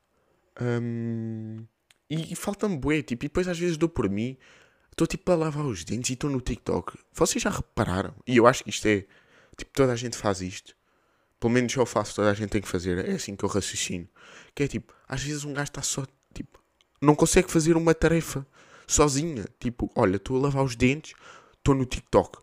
Hum, 0.60 1.66
e, 2.10 2.34
e 2.34 2.36
falta-me 2.36 2.78
bué, 2.78 3.02
tipo, 3.02 3.26
e 3.26 3.28
depois 3.28 3.48
às 3.48 3.58
vezes 3.58 3.78
dou 3.78 3.88
por 3.88 4.10
mim, 4.10 4.38
estou 4.92 5.08
tipo 5.08 5.32
a 5.32 5.36
lavar 5.36 5.66
os 5.66 5.84
dentes 5.84 6.10
e 6.10 6.14
estou 6.14 6.30
no 6.30 6.42
TikTok. 6.42 6.98
Vocês 7.14 7.42
já 7.42 7.50
repararam? 7.50 8.14
E 8.28 8.38
eu 8.38 8.48
acho 8.48 8.64
que 8.64 8.70
isto 8.70 8.86
é, 8.88 9.06
tipo, 9.58 9.72
toda 9.74 9.94
a 9.94 9.96
gente 9.96 10.18
faz 10.18 10.42
isto. 10.42 10.76
Pelo 11.40 11.54
menos 11.54 11.76
eu 11.76 11.86
faço, 11.86 12.16
toda 12.16 12.30
a 12.30 12.34
gente 12.34 12.50
tem 12.50 12.62
que 12.62 12.68
fazer. 12.68 13.10
É 13.10 13.14
assim 13.14 13.36
que 13.36 13.44
eu 13.44 13.50
raciocino. 13.50 14.08
Que 14.54 14.64
é 14.64 14.68
tipo, 14.68 14.94
às 15.08 15.24
vezes 15.24 15.44
um 15.44 15.54
gajo 15.54 15.70
está 15.70 15.82
só, 15.82 16.06
tipo, 16.34 16.60
não 17.02 17.16
consegue 17.16 17.50
fazer 17.50 17.76
uma 17.76 17.96
tarefa 17.96 18.46
sozinha. 18.86 19.46
Tipo, 19.60 19.90
olha, 19.96 20.18
estou 20.18 20.38
a 20.38 20.42
lavar 20.42 20.64
os 20.64 20.76
dentes, 20.76 21.14
estou 21.58 21.74
no 21.74 21.86
TikTok. 21.86 22.40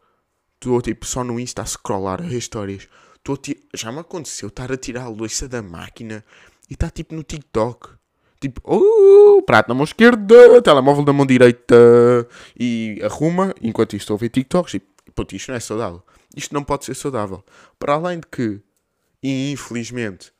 Estou, 0.55 0.83
tipo, 0.83 1.07
só 1.07 1.23
no 1.23 1.39
Insta 1.39 1.63
a 1.63 1.67
scrollar 1.67 2.21
as 2.23 2.33
histórias. 2.33 2.89
Tô, 3.23 3.39
já 3.75 3.93
me 3.93 4.01
aconteceu 4.01 4.49
estar 4.49 4.73
a 4.73 4.77
tirar 4.77 5.05
a 5.05 5.09
louça 5.09 5.47
da 5.47 5.63
máquina 5.63 6.25
e 6.69 6.73
está, 6.73 6.91
tipo, 6.91 7.15
no 7.15 7.23
TikTok. 7.23 7.98
Tipo, 8.41 8.61
oh, 8.65 9.43
prato 9.43 9.69
na 9.69 9.75
mão 9.75 9.85
esquerda, 9.85 10.63
telemóvel 10.63 11.05
na 11.05 11.13
mão 11.13 11.27
direita 11.27 11.75
e 12.59 13.01
arruma, 13.03 13.53
enquanto 13.61 13.95
isto 13.95 14.05
estou 14.05 14.15
a 14.15 14.19
ver 14.19 14.29
TikToks. 14.29 14.75
E, 14.75 14.81
puto, 15.15 15.35
isto 15.35 15.49
não 15.49 15.57
é 15.57 15.61
saudável. 15.61 16.03
Isto 16.37 16.55
não 16.55 16.63
pode 16.63 16.85
ser 16.85 16.95
saudável. 16.95 17.45
Para 17.79 17.95
além 17.95 18.21
de 18.21 18.27
que, 18.31 18.61
infelizmente, 19.23 20.33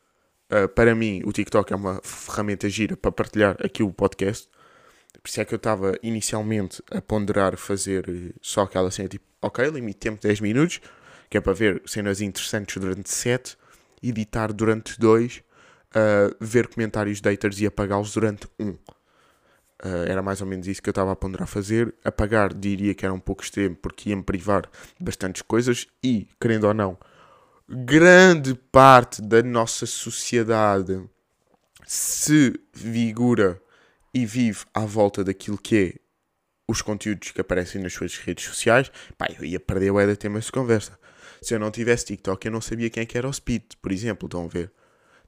uh, 0.53 0.69
para 0.69 0.95
mim, 0.95 1.23
o 1.25 1.33
TikTok 1.33 1.73
é 1.73 1.77
uma 1.77 2.01
ferramenta 2.05 2.69
gira 2.69 2.97
para 2.97 3.11
partilhar 3.11 3.57
aqui 3.65 3.83
o 3.83 3.93
podcast. 3.93 4.49
Por 5.21 5.29
isso 5.29 5.41
é 5.41 5.45
que 5.45 5.55
eu 5.55 5.57
estava 5.57 5.99
inicialmente 6.01 6.81
a 6.93 7.01
ponderar 7.03 7.57
fazer 7.57 8.09
eh, 8.09 8.33
só 8.41 8.63
aquela 8.63 8.91
cena 8.91 9.09
tipo, 9.09 9.25
ok, 9.43 9.69
limite 9.69 9.99
tempo 9.99 10.23
10 10.23 10.41
minutos, 10.41 10.81
que 11.29 11.37
é 11.37 11.41
para 11.41 11.53
ver 11.53 11.83
cenas 11.87 12.21
interessantes 12.21 12.81
durante 12.81 13.11
7, 13.11 13.57
editar 14.01 14.53
durante 14.53 14.99
2 15.01 15.43
ver 16.41 16.69
comentários 16.69 17.21
de 17.21 17.29
haters 17.29 17.61
e 17.61 17.67
apagá-los 17.67 18.13
durante 18.13 18.49
um. 18.59 18.77
Uh, 19.85 20.05
era 20.09 20.21
mais 20.21 20.41
ou 20.41 20.47
menos 20.47 20.67
isso 20.67 20.83
que 20.83 20.89
eu 20.89 20.93
estava 20.93 21.13
a 21.13 21.17
ponderar 21.17 21.47
fazer. 21.47 21.95
Apagar 22.05 22.53
diria 22.53 22.95
que 22.95 23.05
era 23.05 23.15
um 23.15 23.21
pouco 23.21 23.43
extremo 23.43 23.77
porque 23.77 24.11
ia-me 24.11 24.23
privar 24.23 24.63
de 24.63 25.05
bastantes 25.05 25.43
coisas 25.43 25.87
e, 26.03 26.27
querendo 26.41 26.65
ou 26.65 26.75
não, 26.75 26.99
grande 27.69 28.55
parte 28.55 29.23
da 29.23 29.43
nossa 29.43 29.87
sociedade 29.87 31.01
se 31.87 32.59
vigora 32.73 33.61
e 34.13 34.27
vive 34.27 34.65
à 34.75 34.81
volta 34.81 35.23
daquilo 35.23 35.57
que 35.57 35.77
é 35.77 36.09
os 36.71 36.83
conteúdos 36.83 37.31
que 37.31 37.41
aparecem 37.41 37.81
nas 37.81 37.95
suas 37.95 38.17
redes 38.19 38.45
sociais, 38.45 38.91
pá, 39.17 39.27
eu 39.39 39.45
ia 39.45 39.59
perder 39.59 39.91
o 39.91 40.07
da 40.07 40.17
temas 40.17 40.45
de 40.45 40.53
conversa. 40.53 40.99
Se 41.41 41.55
eu 41.55 41.59
não 41.59 41.71
tivesse 41.71 42.07
TikTok, 42.07 42.47
eu 42.47 42.53
não 42.53 42.61
sabia 42.61 42.91
quem 42.91 43.05
é 43.05 43.07
que 43.07 43.17
era 43.17 43.29
o 43.29 43.33
Speed, 43.33 43.63
por 43.81 43.91
exemplo, 43.91 44.27
estão 44.27 44.45
a 44.45 44.49
ver? 44.49 44.71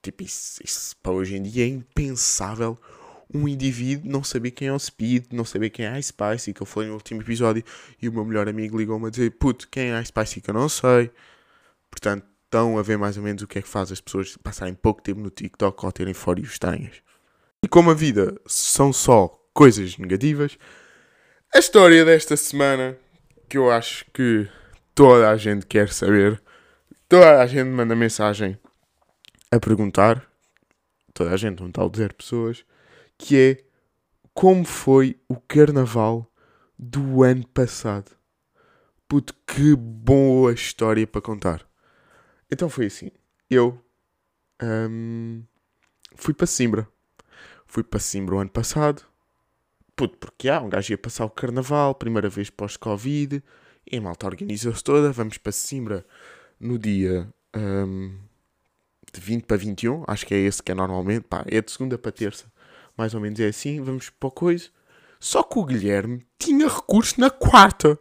Tipo, 0.03 0.23
isso, 0.23 0.61
isso 0.65 0.97
para 1.03 1.13
hoje 1.13 1.37
em 1.37 1.43
dia 1.43 1.65
é 1.65 1.69
impensável 1.69 2.79
um 3.33 3.47
indivíduo 3.47 4.11
não 4.11 4.25
saber 4.25 4.51
quem 4.51 4.69
é 4.69 4.73
o 4.73 4.79
Speed, 4.79 5.27
não 5.31 5.45
saber 5.45 5.71
quem 5.71 5.85
é 5.85 5.91
a 5.91 6.03
Spicy, 6.03 6.53
que 6.53 6.61
eu 6.61 6.67
falei 6.67 6.89
no 6.89 6.97
último 6.97 7.23
episódio, 7.23 7.63
e 8.01 8.09
o 8.09 8.13
meu 8.13 8.25
melhor 8.25 8.49
amigo 8.49 8.77
ligou-me 8.77 9.07
a 9.07 9.11
dizer, 9.11 9.31
puto, 9.33 9.69
quem 9.69 9.91
é 9.91 9.97
a 9.97 10.05
Spicy 10.05 10.41
que 10.41 10.51
eu 10.51 10.55
não 10.55 10.69
sei. 10.69 11.11
Portanto, 11.91 12.25
estão 12.45 12.77
a 12.79 12.83
ver 12.83 12.99
mais 12.99 13.17
ou 13.17 13.23
menos 13.23 13.43
o 13.43 13.47
que 13.47 13.61
é 13.61 13.63
que 13.63 13.69
faz 13.69 13.93
as 13.93 14.01
pessoas 14.01 14.37
passarem 14.37 14.75
pouco 14.75 15.01
tempo 15.01 15.21
no 15.21 15.31
TikTok 15.31 15.85
ou 15.85 15.93
terem 15.93 16.15
fórios 16.15 16.51
estranhas. 16.51 16.97
E 17.65 17.69
como 17.69 17.91
a 17.91 17.95
vida 17.95 18.41
são 18.47 18.93
só 18.93 19.29
coisas 19.55 19.97
negativas, 19.97 20.59
a 21.55 21.59
história 21.59 22.05
desta 22.05 22.37
semana, 22.37 22.97
que 23.49 23.59
eu 23.59 23.71
acho 23.71 24.05
que 24.13 24.49
toda 24.95 25.31
a 25.31 25.37
gente 25.37 25.67
quer 25.67 25.93
saber, 25.93 26.43
toda 27.09 27.41
a 27.41 27.47
gente 27.47 27.69
manda 27.69 27.95
mensagem 27.95 28.59
a 29.51 29.59
perguntar, 29.59 30.27
toda 31.13 31.33
a 31.33 31.37
gente, 31.37 31.63
um 31.63 31.71
tal 31.71 31.91
de 31.91 31.99
zero 31.99 32.15
pessoas, 32.15 32.65
que 33.19 33.37
é 33.37 33.65
como 34.33 34.65
foi 34.65 35.21
o 35.29 35.37
carnaval 35.37 36.31
do 36.79 37.23
ano 37.23 37.47
passado. 37.49 38.11
Puto, 39.09 39.35
que 39.47 39.75
boa 39.75 40.53
história 40.53 41.07
para 41.07 41.21
contar. 41.21 41.69
Então 42.51 42.71
foi 42.71 42.87
assim. 42.87 43.11
Eu 43.51 43.83
um, 44.63 45.43
fui 46.15 46.33
para 46.33 46.47
Simbra. 46.47 46.89
Fui 47.67 47.83
para 47.83 47.99
Simbra 47.99 48.37
o 48.37 48.39
ano 48.39 48.51
passado. 48.51 49.03
Puto, 49.97 50.17
porque 50.19 50.49
há, 50.49 50.61
um 50.61 50.69
gajo 50.69 50.93
ia 50.93 50.99
passar 50.99 51.25
o 51.25 51.31
carnaval, 51.31 51.95
primeira 51.95 52.29
vez 52.29 52.51
pós-Covid. 52.51 53.43
E 53.91 53.97
a 53.97 54.01
malta 54.01 54.27
organizou-se 54.27 54.83
toda. 54.83 55.13
Vamos 55.13 55.39
para 55.39 55.53
Simbra 55.53 56.07
no 56.59 56.79
dia 56.79 57.29
um, 57.57 58.17
de 59.13 59.21
20 59.21 59.45
para 59.45 59.57
21, 59.57 60.05
acho 60.07 60.27
que 60.27 60.35
é 60.35 60.39
esse 60.39 60.63
que 60.63 60.73
é 60.73 60.75
normalmente, 60.75 61.23
pá, 61.23 61.45
é 61.47 61.61
de 61.61 61.71
segunda 61.71 61.99
para 61.99 62.13
terça, 62.13 62.51
mais 62.97 63.15
ou 63.15 63.21
menos 63.21 63.41
é 63.41 63.49
assim, 63.49 63.81
vamos 63.83 64.11
para 64.11 64.29
o 64.29 64.31
coisa. 64.31 64.69
Só 65.19 65.43
que 65.43 65.59
o 65.59 65.65
Guilherme 65.65 66.27
tinha 66.39 66.67
recurso 66.67 67.21
na 67.21 67.29
quarta. 67.29 67.99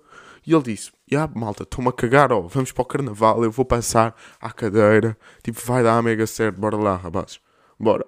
E 0.47 0.53
ele 0.53 0.63
disse: 0.63 0.91
Ya, 1.11 1.27
malta, 1.27 1.63
estou-me 1.63 1.89
a 1.89 1.91
cagar, 1.91 2.31
ó, 2.31 2.41
vamos 2.41 2.71
para 2.71 2.81
o 2.81 2.85
carnaval, 2.85 3.43
eu 3.43 3.51
vou 3.51 3.65
passar 3.65 4.15
à 4.39 4.51
cadeira, 4.51 5.17
tipo, 5.43 5.59
vai 5.65 5.83
dar 5.83 6.01
mega 6.01 6.25
certo, 6.25 6.59
bora 6.59 6.77
lá, 6.77 6.95
rapazes, 6.95 7.41
bora. 7.77 8.05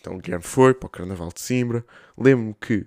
Então 0.00 0.14
o 0.14 0.18
Guilherme 0.18 0.44
foi 0.44 0.74
para 0.74 0.86
o 0.86 0.90
carnaval 0.90 1.28
de 1.32 1.40
Simbra. 1.40 1.84
Lembro-me 2.16 2.54
que, 2.54 2.86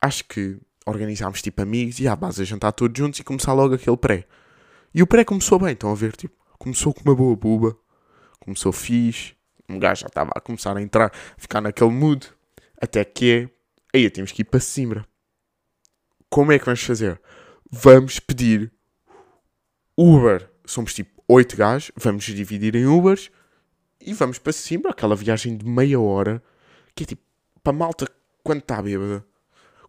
acho 0.00 0.24
que 0.24 0.58
organizámos 0.86 1.42
tipo 1.42 1.60
amigos 1.60 1.98
e 2.00 2.08
à 2.08 2.16
base 2.16 2.42
a 2.42 2.44
jantar 2.44 2.72
todos 2.72 2.96
juntos 2.96 3.18
e 3.20 3.24
começar 3.24 3.52
logo 3.52 3.74
aquele 3.74 3.96
pré. 3.96 4.26
E 4.94 5.02
o 5.02 5.06
pré 5.06 5.24
começou 5.24 5.58
bem, 5.58 5.72
estão 5.72 5.90
a 5.90 5.94
ver, 5.94 6.14
tipo, 6.14 6.34
começou 6.62 6.94
com 6.94 7.00
uma 7.00 7.16
boa 7.16 7.34
buba, 7.34 7.76
começou 8.38 8.70
fixe, 8.70 9.34
um 9.68 9.80
gajo 9.80 10.02
já 10.02 10.06
estava 10.06 10.30
a 10.32 10.40
começar 10.40 10.76
a 10.76 10.80
entrar, 10.80 11.06
a 11.06 11.40
ficar 11.40 11.60
naquele 11.60 11.90
mood, 11.90 12.32
até 12.80 13.04
que 13.04 13.48
aí 13.92 14.08
temos 14.08 14.30
que 14.30 14.42
ir 14.42 14.44
para 14.44 14.60
Simbra. 14.60 15.04
Como 16.30 16.52
é 16.52 16.60
que 16.60 16.64
vamos 16.64 16.80
fazer? 16.80 17.20
Vamos 17.68 18.20
pedir 18.20 18.72
Uber. 19.98 20.48
Somos 20.64 20.94
tipo 20.94 21.20
8 21.26 21.56
gajos, 21.56 21.92
vamos 21.96 22.22
dividir 22.22 22.76
em 22.76 22.86
Ubers 22.86 23.28
e 24.00 24.14
vamos 24.14 24.38
para 24.38 24.52
Simbra, 24.52 24.92
aquela 24.92 25.16
viagem 25.16 25.56
de 25.56 25.66
meia 25.66 25.98
hora, 25.98 26.40
que 26.94 27.02
é 27.02 27.06
tipo, 27.06 27.22
para 27.60 27.72
malta, 27.72 28.06
quando 28.44 28.60
está 28.60 28.80
bêbada, 28.80 29.26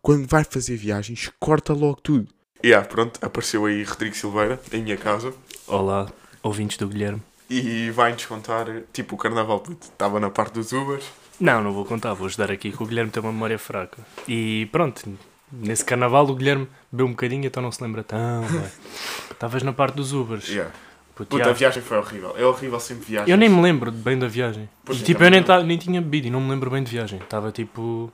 quando 0.02 0.28
vai 0.28 0.44
fazer 0.44 0.76
viagens, 0.76 1.32
corta 1.40 1.72
logo 1.72 2.02
tudo. 2.02 2.34
E 2.64 2.70
yeah, 2.70 2.88
pronto, 2.88 3.24
apareceu 3.24 3.64
aí 3.68 3.84
Rodrigo 3.84 4.16
Silveira, 4.16 4.60
em 4.72 4.82
minha 4.82 4.98
casa. 4.98 5.32
Olá, 5.68 6.12
ouvintes 6.44 6.78
do 6.78 6.88
Guilherme. 6.88 7.22
E 7.50 7.90
vai-nos 7.92 8.26
contar, 8.26 8.68
tipo, 8.92 9.16
o 9.16 9.18
carnaval 9.18 9.64
estava 9.82 10.20
na 10.20 10.30
parte 10.30 10.54
dos 10.54 10.72
Ubers. 10.72 11.06
Não, 11.40 11.62
não 11.64 11.74
vou 11.74 11.86
contar, 11.86 12.14
vou 12.14 12.28
ajudar 12.28 12.52
aqui 12.52 12.72
que 12.72 12.84
o 12.84 12.86
Guilherme 12.86 13.12
tem 13.12 13.22
uma 13.22 13.32
memória 13.32 13.58
fraca. 13.58 13.98
E 14.28 14.68
pronto, 14.72 15.02
nesse 15.52 15.84
carnaval 15.84 16.28
o 16.28 16.36
Guilherme 16.36 16.68
bebeu 16.92 17.08
um 17.08 17.12
bocadinho, 17.12 17.46
então 17.46 17.62
não 17.62 17.72
se 17.72 17.82
lembra 17.82 18.04
tão. 18.04 18.44
Estavas 19.32 19.64
na 19.64 19.74
parte 19.74 19.96
dos 19.96 20.14
Ubers. 20.14 20.48
Yeah. 20.48 20.72
Puta, 21.16 21.30
Puta 21.30 21.50
a 21.50 21.54
viagem 21.54 21.84
foi 21.84 21.98
horrível. 21.98 22.34
É 22.38 22.46
horrível 22.46 22.80
sempre 22.80 23.06
viagem. 23.06 23.32
Eu 23.32 23.38
nem 23.38 23.48
me 23.48 23.62
lembro 23.62 23.92
bem 23.92 24.18
da 24.18 24.28
viagem. 24.28 24.68
Pois 24.84 25.00
e 25.00 25.04
tipo, 25.04 25.24
eu 25.24 25.30
nem, 25.30 25.44
nem 25.66 25.78
tinha 25.78 26.02
bebido 26.02 26.28
e 26.28 26.30
não 26.32 26.42
me 26.42 26.50
lembro 26.50 26.72
bem 26.72 26.84
de 26.84 26.90
viagem. 26.90 27.20
Estava 27.20 27.52
tipo. 27.52 28.12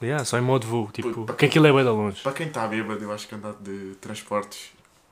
Yeah, 0.00 0.24
só 0.24 0.38
em 0.38 0.42
modo 0.42 0.66
voo. 0.66 0.90
Tipo, 0.92 1.24
porque 1.24 1.46
aquilo 1.46 1.66
é 1.66 1.72
bem 1.72 1.84
da 1.84 1.92
longe. 1.92 2.22
Para 2.22 2.32
quem 2.32 2.46
está 2.46 2.66
bêbado, 2.66 3.02
eu 3.02 3.12
acho 3.12 3.28
que 3.28 3.34
andar 3.34 3.54
de 3.60 3.96
transportes 4.00 4.70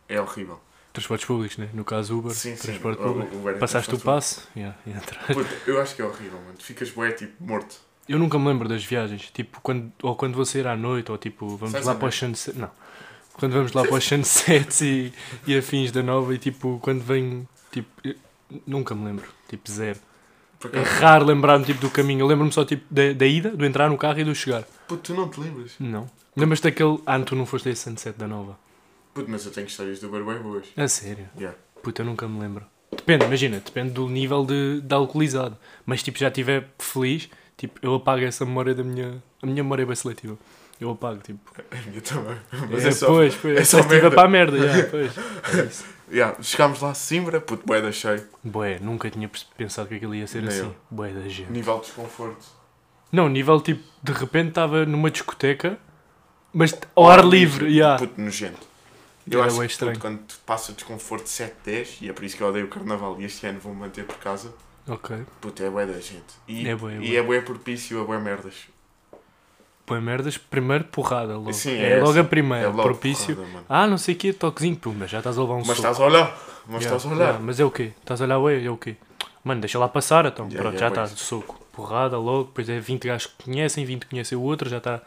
é 0.09 0.21
horrível. 0.21 0.61
Transportes 0.95 1.27
públicos, 1.27 1.59
né? 1.59 1.69
No 1.75 1.85
caso 1.85 2.17
Uber, 2.17 2.31
sim, 2.31 2.55
sim. 2.55 2.63
transporte 2.63 3.03
público. 3.03 3.35
Uber 3.35 3.57
é 3.57 3.59
Passaste 3.59 3.93
o 3.93 3.99
passe 3.99 4.43
yeah, 4.57 4.79
e 4.87 4.91
entras. 4.91 5.19
Eu 5.67 5.83
acho 5.83 5.97
que 5.97 6.01
é 6.01 6.05
horrível, 6.05 6.39
mano. 6.39 6.55
Ficas 6.61 6.89
bué, 6.89 7.11
tipo, 7.11 7.33
morto. 7.45 7.81
Eu 8.09 8.17
nunca 8.17 8.39
me 8.39 8.47
lembro 8.47 8.69
das 8.69 8.85
viagens. 8.85 9.29
Tipo, 9.35 9.59
quando, 9.61 9.93
ou 10.01 10.15
quando 10.15 10.37
vou 10.37 10.45
sair 10.45 10.69
à 10.69 10.77
noite, 10.77 11.11
ou 11.11 11.19
tipo, 11.19 11.49
vamos 11.57 11.73
Sais 11.73 11.85
lá 11.85 11.97
para 11.97 12.07
os 12.07 12.15
sunsets. 12.15 12.57
Não. 12.57 12.71
Quando 13.33 13.55
vamos 13.55 13.73
lá 13.73 13.83
para 13.83 13.97
os 13.97 14.05
sunsets 14.05 14.83
e, 14.87 15.13
e 15.45 15.59
afins 15.59 15.91
da 15.91 16.01
nova 16.01 16.33
e 16.33 16.39
tipo, 16.39 16.79
quando 16.81 17.03
venho, 17.03 17.45
tipo, 17.73 17.91
nunca 18.65 18.95
me 18.95 19.05
lembro. 19.05 19.27
Tipo, 19.49 19.69
zero. 19.69 19.99
É 20.73 20.81
raro 20.81 21.25
lembrar-me 21.25 21.65
tipo, 21.65 21.81
do 21.81 21.91
caminho. 21.91 22.21
Eu 22.21 22.29
lembro-me 22.29 22.53
só 22.53 22.65
tipo, 22.65 22.85
da, 22.89 23.13
da 23.13 23.27
ida, 23.27 23.51
do 23.51 23.67
entrar 23.67 23.91
no 23.91 23.99
carro 23.99 24.21
e 24.21 24.25
do 24.25 24.33
chegar. 24.33 24.63
Pô, 24.87 24.97
tu 24.97 25.13
não 25.13 25.29
te 25.29 25.41
lembras? 25.41 25.73
Não. 25.81 26.09
Lembras 26.37 26.61
daquele. 26.61 27.01
Ah, 27.05 27.19
tu 27.19 27.35
não 27.35 27.47
foste 27.47 27.69
a 27.69 27.73
esse 27.73 27.83
sunset 27.83 28.17
da 28.17 28.29
nova? 28.29 28.57
Puto, 29.15 29.31
mas 29.31 29.47
eu 29.47 29.53
tenho 29.53 29.69
histórias 29.69 30.01
do 30.01 30.09
Uber 30.09 30.25
bem 30.25 30.43
boas. 30.43 30.67
A 30.77 30.89
sério? 30.89 31.29
Yeah. 31.37 31.57
Puta, 31.83 32.03
eu 32.03 32.07
nunca 32.07 32.27
me 32.27 32.41
lembro. 32.41 32.67
Depende, 32.91 33.25
imagina, 33.25 33.61
depende 33.65 33.91
do 33.91 34.09
nível 34.09 34.45
de, 34.45 34.81
de 34.81 34.95
alcoolizado. 34.95 35.57
Mas 35.87 36.03
tipo, 36.03 36.19
já 36.19 36.29
estiver 36.29 36.69
feliz, 36.79 37.29
tipo, 37.57 37.79
eu 37.81 37.95
apago 37.95 38.25
essa 38.25 38.45
memória 38.45 38.75
da 38.75 38.83
minha. 38.83 39.23
A 39.41 39.47
minha 39.47 39.63
memória 39.63 39.85
é 39.85 39.87
bem 39.87 39.95
seletiva. 39.95 40.37
Eu 40.81 40.91
apago, 40.91 41.21
tipo. 41.23 41.39
A 41.71 41.89
minha 41.89 42.01
também. 42.01 42.37
Mas 42.71 42.85
é, 42.85 42.89
é 42.89 42.91
só, 42.91 43.07
pois, 43.07 43.35
pois. 43.37 43.57
É 43.57 43.65
só 43.65 43.87
merda. 43.87 44.11
para 44.11 44.23
a 44.23 44.29
merda, 44.29 44.57
yeah, 44.59 44.89
pois. 44.91 45.13
É 45.55 45.65
isso. 45.65 45.95
Yeah, 46.13 46.37
chegámos 46.43 46.83
lá 46.83 46.91
a 46.91 46.95
Simbra, 46.95 47.41
puto, 47.41 47.67
boé 47.67 47.81
da 47.81 47.91
cheio. 47.91 48.29
Boé, 48.45 48.79
nunca 48.79 49.11
tinha 49.11 49.29
pensado 49.57 49.89
que 49.89 49.95
aquilo 49.95 50.15
ia 50.15 50.27
ser 50.27 50.43
Nem 50.43 50.49
assim. 50.49 50.61
Eu. 50.61 50.77
Boé 50.91 51.11
da 51.11 51.27
gente. 51.27 51.51
Nível 51.51 51.77
de 51.79 51.87
desconforto. 51.87 52.45
Não, 53.11 53.27
nível 53.27 53.59
tipo, 53.59 53.83
de 54.03 54.13
repente 54.13 54.51
estava 54.51 54.85
numa 54.85 55.11
discoteca, 55.11 55.79
mas 56.53 56.79
ao 56.95 57.09
ar, 57.09 57.25
livre, 57.25 57.65
livre. 57.65 57.75
Yeah. 57.75 57.99
Puto 57.99 58.21
nojento. 58.21 58.74
Eu 59.31 59.39
Era 59.41 59.47
acho 59.49 59.57
bué 59.57 59.67
que 59.67 59.73
estranho. 59.73 59.99
quando 59.99 60.21
passa 60.45 60.73
desconforto 60.73 61.27
7, 61.27 61.55
10, 61.65 61.99
e 62.03 62.09
é 62.11 62.13
por 62.13 62.25
isso 62.25 62.37
que 62.37 62.43
eu 62.43 62.49
odeio 62.49 62.67
o 62.67 62.69
carnaval 62.69 63.21
e 63.21 63.25
este 63.25 63.47
ano 63.47 63.59
vou 63.61 63.75
manter 63.75 64.05
por 64.05 64.17
casa, 64.19 64.53
Ok. 64.87 65.17
puto, 65.41 65.63
é 65.63 65.71
bué 65.71 65.87
da 65.87 65.95
gente. 65.95 66.35
E 66.47 66.69
É 66.69 66.75
bué, 66.77 66.93
é 66.95 66.97
e 66.97 66.99
bué. 67.09 67.17
é 67.17 67.23
bué 67.23 67.41
propício 67.41 68.01
a 68.01 68.05
bué 68.05 68.19
merdas. 68.19 68.55
Põe 69.87 70.01
merdas, 70.01 70.39
primeiro 70.39 70.85
porrada 70.85 71.35
logo. 71.37 71.53
Sim, 71.53 71.73
é 71.73 71.99
é 71.99 72.01
logo 72.03 72.19
a 72.19 72.25
primeira, 72.25 72.65
É 72.65 72.69
logo 72.69 72.83
propício. 72.83 73.37
porrada. 73.37 73.65
Ah, 73.69 73.87
não 73.87 73.99
sei 73.99 74.15
o 74.15 74.19
que, 74.19 74.33
toquezinho, 74.33 74.77
pumba, 74.77 75.07
já 75.07 75.19
estás 75.19 75.37
a 75.39 75.43
levar 75.43 75.55
um 75.55 75.59
Mas 75.59 75.67
soco. 75.69 75.79
estás 75.79 76.01
a 76.01 76.05
olhar, 76.05 76.27
mas 76.67 76.83
Yeah, 76.83 76.97
estás 76.97 77.05
a 77.05 77.09
olhar. 77.15 77.25
yeah, 77.27 77.39
mas 77.45 77.61
é 77.61 77.65
o 77.65 77.71
quê? 77.71 77.93
Estás 78.01 78.21
a 78.21 78.25
olhar, 78.25 78.39
ué, 78.39 78.65
é 78.65 78.71
o 78.71 78.77
quê? 78.79 78.97
Mano, 79.43 79.61
deixa 79.61 79.79
lá 79.79 79.87
passar, 79.89 80.25
então. 80.25 80.47
Yeah, 80.47 80.63
Pronto, 80.63 80.79
já 80.81 80.89
bué 80.91 81.03
está, 81.05 81.17
soco. 81.17 81.61
Porrada 81.73 82.17
logo, 82.19 82.45
depois 82.45 82.69
é 82.71 82.79
20 82.81 83.07
gajos 83.09 83.27
que 83.27 83.45
conhecem, 83.45 83.85
20 83.85 84.07
conhecem 84.07 84.39
o 84.39 84.43
outro, 84.43 84.71
já 84.71 84.79
está 84.79 85.03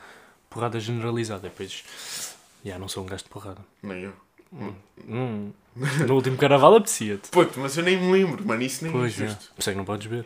porrada 0.49 0.79
generalizada. 0.79 1.41
Depois, 1.49 1.83
já 2.67 2.79
não 2.79 2.87
sou 2.87 3.03
um 3.03 3.07
gajo 3.07 3.23
de 3.23 3.29
porrada. 3.29 3.61
Nem 3.83 4.03
eu. 4.03 4.13
Hum, 5.07 5.51
no 6.07 6.15
último 6.15 6.37
carnaval 6.37 6.75
apetecia-te. 6.75 7.29
Puto, 7.29 7.59
mas 7.59 7.77
eu 7.77 7.83
nem 7.83 7.97
me 7.97 8.11
lembro, 8.11 8.45
mano, 8.45 8.61
isso 8.61 8.83
nem 8.83 8.91
Pois, 8.93 9.19
é 9.19 9.27
justo. 9.27 9.51
Por 9.53 9.59
isso 9.59 9.69
é 9.69 9.73
que 9.73 9.77
não 9.77 9.85
podes 9.85 10.07
ver. 10.07 10.25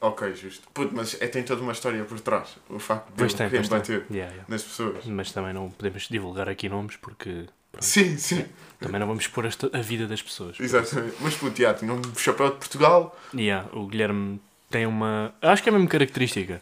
Ok, 0.00 0.34
justo. 0.34 0.66
Puto, 0.74 0.94
mas 0.94 1.16
é, 1.20 1.28
tem 1.28 1.42
toda 1.42 1.62
uma 1.62 1.72
história 1.72 2.04
por 2.04 2.18
trás. 2.20 2.56
O 2.68 2.78
facto 2.78 3.06
de 3.08 3.12
Pois 3.16 3.32
eu 3.32 3.38
tem, 3.38 3.68
bater 3.68 4.04
Yeah, 4.10 4.32
yeah. 4.32 4.44
nas 4.48 4.62
pessoas. 4.62 5.04
Mas 5.06 5.30
também 5.32 5.52
não 5.52 5.70
podemos 5.70 6.08
divulgar 6.08 6.48
aqui 6.48 6.68
nomes 6.68 6.96
porque 6.96 7.46
pronto, 7.70 7.84
Sim, 7.84 8.16
sim, 8.18 8.44
também 8.80 8.98
não 8.98 9.06
vamos 9.06 9.24
expor 9.24 9.46
a 9.46 9.78
vida 9.80 10.06
das 10.08 10.20
pessoas. 10.20 10.58
exatamente. 10.58 11.16
Mas 11.20 11.34
puto, 11.36 11.56
já, 11.60 11.72
tinha 11.72 11.92
um 11.92 12.02
chapéu 12.16 12.50
de 12.50 12.56
Portugal. 12.56 13.16
Yeah, 13.32 13.68
o 13.72 13.86
Guilherme 13.86 14.40
tem 14.68 14.86
uma. 14.86 15.32
Acho 15.40 15.62
que 15.62 15.68
é 15.68 15.70
a 15.70 15.74
mesma 15.74 15.88
característica. 15.88 16.60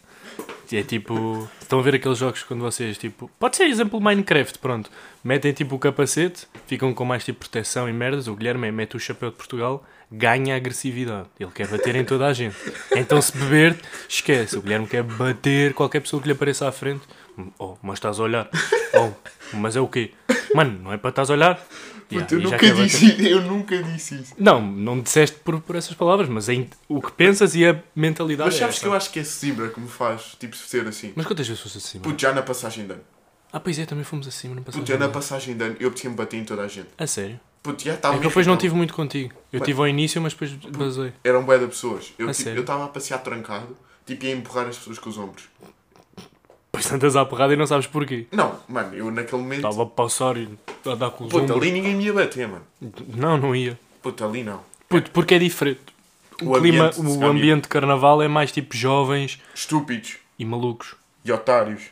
É 0.72 0.82
tipo. 0.84 1.48
Estão 1.60 1.80
a 1.80 1.82
ver 1.82 1.96
aqueles 1.96 2.18
jogos 2.18 2.42
quando 2.44 2.60
vocês, 2.60 2.96
tipo. 2.96 3.30
Pode 3.38 3.56
ser 3.56 3.64
exemplo 3.64 4.00
Minecraft, 4.00 4.58
pronto. 4.58 4.90
Metem 5.22 5.52
tipo 5.52 5.74
o 5.74 5.78
capacete, 5.78 6.46
ficam 6.66 6.94
com 6.94 7.04
mais 7.04 7.24
tipo 7.24 7.40
proteção 7.40 7.88
e 7.88 7.92
merdas. 7.92 8.28
O 8.28 8.36
Guilherme 8.36 8.68
é, 8.68 8.70
mete 8.70 8.96
o 8.96 9.00
chapéu 9.00 9.30
de 9.30 9.36
Portugal, 9.36 9.84
ganha 10.10 10.54
agressividade. 10.56 11.28
Ele 11.38 11.50
quer 11.52 11.66
bater 11.66 11.96
em 11.96 12.04
toda 12.04 12.26
a 12.26 12.32
gente. 12.32 12.56
Então 12.94 13.20
se 13.20 13.36
beber, 13.36 13.76
esquece. 14.08 14.56
O 14.56 14.62
Guilherme 14.62 14.86
quer 14.86 15.02
bater 15.02 15.74
qualquer 15.74 16.00
pessoa 16.00 16.22
que 16.22 16.28
lhe 16.28 16.34
apareça 16.34 16.68
à 16.68 16.72
frente. 16.72 17.02
Oh, 17.58 17.76
mas 17.82 17.94
estás 17.94 18.20
a 18.20 18.22
olhar. 18.22 18.48
Oh, 18.94 19.10
mas 19.56 19.74
é 19.74 19.80
o 19.80 19.88
quê? 19.88 20.12
Mano, 20.54 20.78
não 20.82 20.92
é 20.92 20.98
para 20.98 21.10
estás 21.10 21.30
a 21.30 21.32
olhar. 21.32 21.60
Yeah, 22.12 22.26
Puto, 22.28 22.34
eu 22.34 22.40
nunca 22.50 22.56
bater. 22.56 22.74
disse 22.86 23.28
eu 23.28 23.42
nunca 23.42 23.82
disse 23.82 24.14
isso. 24.20 24.34
Não, 24.38 24.60
não 24.60 25.00
disseste 25.00 25.36
por, 25.44 25.60
por 25.60 25.76
essas 25.76 25.94
palavras, 25.94 26.28
mas 26.28 26.48
é 26.48 26.54
in- 26.54 26.68
o 26.88 27.00
que 27.00 27.12
pensas 27.12 27.54
e 27.54 27.64
a 27.66 27.80
mentalidade 27.94 28.48
Mas 28.48 28.56
é 28.56 28.58
sabes 28.60 28.74
essa. 28.76 28.82
que 28.84 28.88
eu 28.88 28.94
acho 28.94 29.10
que 29.10 29.20
é 29.20 29.22
zebra 29.22 29.68
que 29.68 29.78
me 29.80 29.88
faz, 29.88 30.36
tipo, 30.38 30.56
ser 30.56 30.86
assim. 30.88 31.12
Mas 31.14 31.26
quantas 31.26 31.46
vezes 31.46 31.62
foste 31.62 31.78
assim? 31.78 31.98
mano? 31.98 32.10
Puto, 32.10 32.20
já 32.20 32.32
na 32.32 32.42
passagem 32.42 32.86
de 32.86 32.92
ano. 32.92 33.02
Ah, 33.52 33.58
pois 33.60 33.78
é, 33.78 33.84
também 33.86 34.04
fomos 34.04 34.26
assim, 34.28 34.48
mas 34.48 34.56
não 34.58 34.62
passamos 34.64 34.88
Puto, 34.88 34.92
já 34.98 34.98
na 35.06 35.12
passagem 35.12 35.56
de 35.56 35.64
ano 35.64 35.76
eu 35.80 35.90
tinha-me 35.92 36.16
bater 36.16 36.36
em 36.36 36.44
toda 36.44 36.62
a 36.62 36.68
gente. 36.68 36.88
A 36.98 37.06
sério? 37.06 37.38
Puto, 37.62 37.84
já 37.84 37.92
É 37.92 37.94
estava 37.94 38.18
que 38.18 38.24
eu 38.24 38.28
depois 38.30 38.46
não 38.46 38.56
tive 38.56 38.74
muito 38.74 38.94
contigo. 38.94 39.34
Eu 39.52 39.60
tive 39.60 39.78
ao 39.80 39.86
início, 39.86 40.20
mas 40.22 40.32
depois 40.32 40.52
basei. 40.54 41.12
Eram 41.22 41.44
bué 41.44 41.58
de 41.58 41.66
pessoas. 41.66 42.06
Tipo, 42.06 42.22
eu 42.22 42.60
estava 42.60 42.84
a 42.86 42.88
passear 42.88 43.18
trancado, 43.18 43.76
tipo, 44.06 44.24
ia 44.24 44.32
empurrar 44.34 44.66
as 44.68 44.78
pessoas 44.78 44.98
com 44.98 45.10
os 45.10 45.18
ombros. 45.18 45.44
Depois 46.72 46.92
andas 46.92 47.16
à 47.16 47.24
porrada 47.24 47.52
e 47.52 47.56
não 47.56 47.66
sabes 47.66 47.86
porquê. 47.86 48.26
Não, 48.30 48.58
mano, 48.68 48.94
eu 48.94 49.10
naquele 49.10 49.42
momento... 49.42 49.66
Estava 49.66 49.82
a 49.82 49.86
passar 49.86 50.36
e 50.36 50.48
a 50.86 50.94
dar 50.94 51.10
com 51.10 51.24
os 51.24 51.34
ombros. 51.34 51.56
ali 51.56 51.72
ninguém 51.72 51.94
me 51.96 52.04
ia 52.04 52.12
bater, 52.12 52.46
mano. 52.48 52.64
Não, 53.14 53.36
não 53.36 53.54
ia. 53.56 53.78
Puto, 54.00 54.24
ali 54.24 54.44
não. 54.44 54.60
Puto, 54.88 55.10
porque 55.10 55.34
é 55.34 55.38
diferente. 55.38 55.80
O, 56.42 56.52
O 56.56 56.60
clima, 56.60 56.86
ambiente, 56.86 57.00
o 57.00 57.26
ambiente 57.26 57.62
de 57.64 57.68
carnaval 57.68 58.22
é 58.22 58.28
mais 58.28 58.50
tipo 58.52 58.74
jovens 58.76 59.40
Estúpidos 59.54 60.16
e 60.38 60.44
malucos. 60.44 60.94
e 61.24 61.30
otários. 61.32 61.82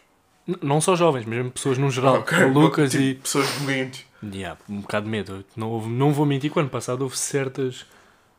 N- 0.46 0.56
não 0.62 0.80
só 0.80 0.96
jovens, 0.96 1.26
mas 1.26 1.36
mesmo 1.36 1.50
pessoas 1.50 1.76
no 1.76 1.90
geral. 1.90 2.14
Ok, 2.20 2.38
malucas 2.38 2.90
tipo, 2.92 3.02
e. 3.02 3.14
Pessoas 3.16 3.50
doentes. 3.60 4.06
Yeah, 4.32 4.58
um 4.68 4.80
bocado 4.80 5.04
de 5.04 5.10
medo. 5.10 5.44
Não, 5.56 5.68
houve- 5.70 5.88
não 5.90 6.12
vou 6.12 6.24
mentir 6.24 6.50
que 6.50 6.58
o 6.58 6.60
ano 6.60 6.70
passado 6.70 7.02
houve 7.02 7.18
certas, 7.18 7.84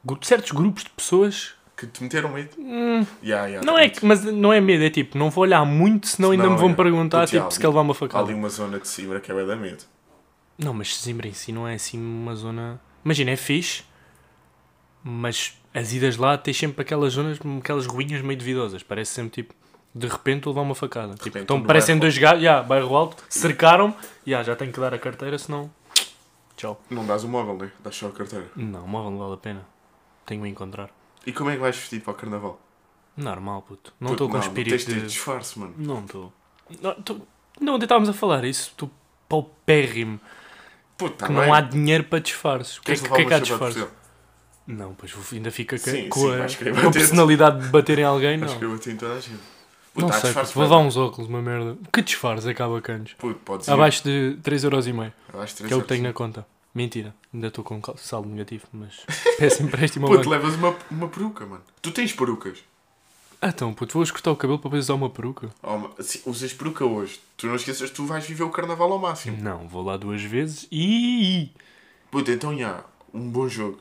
gru- 0.04 0.18
certos 0.24 0.52
grupos 0.52 0.84
de 0.84 0.90
pessoas. 0.90 1.52
Que 1.80 1.88
te 1.88 2.04
meteram 2.04 2.30
medo. 2.34 2.50
Hum, 2.60 3.06
Yeah, 3.24 3.46
yeah, 3.48 3.66
não 3.66 3.78
é, 3.80 3.88
que- 3.88 4.06
mas 4.06 4.24
não 4.26 4.52
é 4.52 4.60
medo, 4.60 4.84
é 4.84 4.90
tipo, 4.90 5.18
não 5.18 5.30
vou 5.30 5.44
olhar 5.44 5.64
muito, 5.66 6.08
senão 6.08 6.32
ainda 6.32 6.44
Senão, 6.44 6.56
me 6.56 6.62
vão 6.62 6.72
é. 6.72 6.74
perguntar 6.76 7.22
Puto, 7.22 7.32
tipo, 7.38 7.52
se 7.52 7.60
quer 7.60 7.68
levar 7.68 7.82
uma 7.82 7.92
Há 7.94 7.96
facada. 7.96 8.26
ali 8.26 8.34
uma 8.34 8.50
zona 8.50 8.80
de 8.80 8.88
Sibra 8.88 9.22
que 9.22 9.32
é 9.32 9.46
da 9.46 9.56
medo. 9.56 9.84
Não, 10.58 10.74
mas 10.74 11.00
Zimbra 11.02 11.26
em 11.30 11.34
si 11.34 11.54
não 11.54 11.66
é 11.66 11.76
assim 11.76 11.98
uma 11.98 12.36
zona. 12.36 12.82
Imagina, 13.06 13.32
é 13.32 13.38
fixe, 13.38 13.84
mas 15.04 15.58
as 15.74 15.94
idas 15.94 16.18
lá 16.18 16.38
tens 16.38 16.58
sempre 16.58 16.82
aquelas 16.82 17.14
zonas, 17.14 17.40
aquelas 17.60 17.86
ruínas 17.86 18.22
meio 18.22 18.38
duvidosas. 18.38 18.84
Parece 18.84 19.12
sempre 19.12 19.32
tipo, 19.44 19.54
de 19.96 20.08
repente 20.08 20.44
vou 20.44 20.54
levar 20.54 20.64
uma 20.64 20.76
facada. 20.76 21.14
Tipo, 21.14 21.24
repente, 21.26 21.44
então 21.44 21.64
parecem 21.64 21.98
dois 21.98 22.18
gajos, 22.18 22.44
yeah, 22.44 22.62
bairro 22.62 22.94
alto, 22.96 23.24
cercaram-me, 23.30 23.94
yeah, 24.28 24.44
já 24.46 24.56
tenho 24.56 24.72
que 24.74 24.80
dar 24.80 24.94
a 24.94 25.00
carteira, 25.00 25.38
senão. 25.40 25.72
Tchau. 26.58 26.82
Não 26.90 27.06
dás 27.06 27.24
o 27.24 27.30
móvel, 27.30 27.56
né? 27.58 27.72
Dás 27.82 27.96
só 27.96 28.08
a 28.08 28.12
carteira. 28.12 28.48
Não, 28.54 28.86
móvel 28.86 29.12
não 29.12 29.18
vale 29.20 29.34
a 29.36 29.38
pena. 29.38 29.66
Tenho 30.26 30.44
a 30.44 30.48
encontrar. 30.50 30.90
E 31.30 31.34
como 31.34 31.50
é 31.50 31.54
que 31.54 31.60
vais 31.62 31.76
vestir 31.76 32.02
para 32.02 32.12
o 32.12 32.16
carnaval? 32.16 32.60
Normal, 33.16 33.62
puto. 33.62 33.94
Não 34.00 34.10
Puto, 34.10 34.24
estou 34.24 34.28
com 34.30 34.34
não, 34.38 34.42
espírito 34.42 34.86
Tens 34.86 34.86
de 34.86 35.08
disfarce, 35.08 35.60
mano. 35.60 35.74
Não 35.78 36.00
estou. 36.00 36.34
Não, 36.82 36.94
tô- 37.02 37.22
não, 37.60 37.76
onde 37.76 37.86
estávamos 37.86 38.10
a 38.10 38.14
falar 38.14 38.44
isso? 38.46 38.70
Estou 38.70 38.90
paupérrimo. 39.28 40.20
Puta, 40.98 41.26
que 41.28 41.32
não 41.32 41.54
há 41.54 41.62
dinheiro 41.62 42.04
para 42.06 42.20
disfarces. 42.20 42.78
O 42.78 42.82
que 42.82 42.92
é 42.92 42.96
Queres 42.96 43.08
que, 43.12 43.22
é 43.22 43.26
que 43.26 43.34
há 43.34 43.40
disfarce? 43.40 43.88
Não, 44.68 44.94
pois 44.94 45.14
ainda 45.34 45.50
fica 45.52 45.78
ca- 45.80 45.92
Sim, 45.92 46.10
com, 46.10 46.20
sim, 46.22 46.70
a, 46.70 46.82
com 46.82 46.88
a 46.90 46.92
personalidade 46.92 47.62
de 47.62 47.68
bater 47.70 48.00
em 48.00 48.04
alguém, 48.04 48.38
não. 48.38 48.46
Acho 48.48 48.58
que 48.60 48.66
eu 48.66 48.72
bati 48.72 48.92
em 48.92 48.98
toda 48.98 49.14
a 49.14 49.20
gente. 49.20 49.40
Puta, 49.94 50.06
Não 50.06 50.14
sei, 50.14 50.32
puto, 50.34 50.54
vou 50.54 50.64
levar 50.64 50.78
uns 50.78 50.96
óculos, 50.96 51.28
uma 51.30 51.42
merda. 51.42 51.78
Que 51.92 52.02
disfarce 52.04 52.48
é 52.50 52.54
que 52.54 52.62
há 52.62 52.68
bacanos? 52.68 53.14
Puto, 53.18 53.40
podes 53.40 53.68
ir. 53.68 53.72
Abaixo 53.72 54.04
de 54.04 54.38
3,5€, 54.44 55.12
Abaixo 55.34 55.56
de 55.58 55.64
que 55.64 55.74
é 55.74 55.76
o 55.76 55.82
que 55.82 55.88
tenho 55.88 56.04
na 56.04 56.14
conta. 56.14 56.46
Mentira, 56.74 57.16
ainda 57.34 57.48
estou 57.48 57.64
com 57.64 57.82
saldo 57.98 58.30
negativo, 58.30 58.66
mas 58.72 59.06
peço 59.38 59.64
empréstimo 59.64 60.06
ao 60.06 60.12
Puto, 60.14 60.30
banco. 60.30 60.44
levas 60.44 60.56
uma, 60.56 60.76
uma 60.92 61.08
peruca, 61.10 61.46
mano. 61.46 61.64
Tu 61.82 61.92
tens 61.92 62.14
perucas. 62.14 62.60
Ah, 63.42 63.48
então, 63.50 63.74
puto, 63.74 63.94
vou 63.94 64.04
escutar 64.04 64.32
o 64.32 64.36
cabelo 64.36 64.60
para 64.60 64.70
depois 64.70 64.86
usar 64.86 64.94
uma 64.96 65.10
peruca? 65.10 65.50
Oh, 65.64 65.78
ma- 65.78 65.92
se 66.02 66.22
usas 66.26 66.54
peruca 66.54 66.84
hoje. 66.86 67.20
Tu 67.38 67.48
não 67.48 67.56
esqueças 67.56 67.90
que 67.90 67.96
tu 67.96 68.06
vais 68.06 68.26
viver 68.26 68.44
o 68.44 68.50
carnaval 68.50 68.92
ao 68.92 69.00
máximo. 69.00 69.38
Não, 69.42 69.68
vou 69.68 69.82
lá 69.84 69.96
duas 69.98 70.22
vezes 70.22 70.68
e... 70.72 71.50
Puta, 72.12 72.32
então 72.32 72.58
já, 72.58 72.84
um 73.14 73.30
bom 73.30 73.48
jogo. 73.48 73.80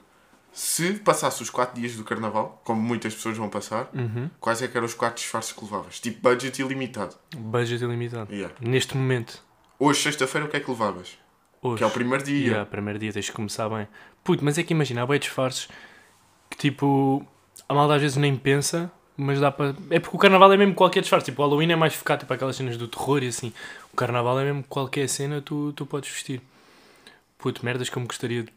Se 0.53 0.94
passasse 0.94 1.42
os 1.42 1.51
4 1.51 1.79
dias 1.79 1.94
do 1.96 2.05
carnaval, 2.05 2.61
como 2.64 2.81
muitas 2.81 3.14
pessoas 3.14 3.37
vão 3.37 3.48
passar, 3.48 3.90
Uhum. 3.92 4.31
quais 4.40 4.62
é 4.62 4.68
que 4.68 4.77
eram 4.77 4.87
os 4.87 4.94
4 4.94 5.16
disfarces 5.20 5.53
que 5.53 5.62
levavas? 5.64 5.98
Tipo 6.01 6.20
budget 6.31 6.61
ilimitado. 6.62 7.16
Budget 7.37 7.83
ilimitado. 7.85 8.33
Yeah. 8.33 8.55
Neste 8.61 8.96
momento, 8.96 9.42
Hoje, 9.79 10.03
sexta-feira, 10.03 10.46
o 10.46 10.51
que 10.51 10.57
é 10.57 10.61
que 10.61 10.70
levavas? 10.70 11.18
Hoje... 11.62 11.79
Que 11.79 11.85
é 11.85 11.87
o 11.87 11.90
primeiro 11.90 12.25
dia. 12.25 12.47
Yeah, 12.47 12.66
primeiro 12.66 12.99
dia 12.99 13.12
tens 13.12 13.27
de 13.27 13.33
começar 13.33 13.68
bem. 13.68 13.87
Puto, 14.25 14.44
mas 14.44 14.59
é 14.59 14.62
que 14.62 14.73
imagina, 14.73 15.03
há 15.03 15.07
bem 15.07 15.18
disfarces 15.18 15.68
que 16.51 16.57
tipo, 16.57 17.27
a 17.68 17.75
malda 17.75 17.94
às 17.97 18.03
vezes 18.03 18.16
nem 18.16 18.37
pensa, 18.37 18.90
mas 19.16 19.40
dá 19.40 19.51
para. 19.51 19.75
É 19.90 19.99
porque 19.99 20.16
o 20.16 20.18
carnaval 20.18 20.53
é 20.53 20.57
mesmo 20.57 20.75
qualquer 20.75 21.01
disfarce. 21.01 21.27
Tipo, 21.27 21.42
o 21.42 21.47
Halloween 21.47 21.73
é 21.73 21.77
mais 21.77 21.94
focado 21.94 22.21
tipo, 22.21 22.33
aquelas 22.33 22.57
cenas 22.57 22.77
do 22.77 22.87
terror 22.88 23.23
e 23.23 23.29
assim. 23.29 23.53
O 23.92 23.97
carnaval 23.97 24.38
é 24.40 24.44
mesmo 24.44 24.62
qualquer 24.68 25.09
cena 25.09 25.40
tu, 25.40 25.73
tu 25.75 25.85
podes 25.85 26.11
vestir. 26.11 26.40
Puto, 27.37 27.64
merdas 27.64 27.88
que 27.88 27.97
eu 27.97 28.01
me 28.01 28.07
gostaria 28.07 28.42
de. 28.44 28.53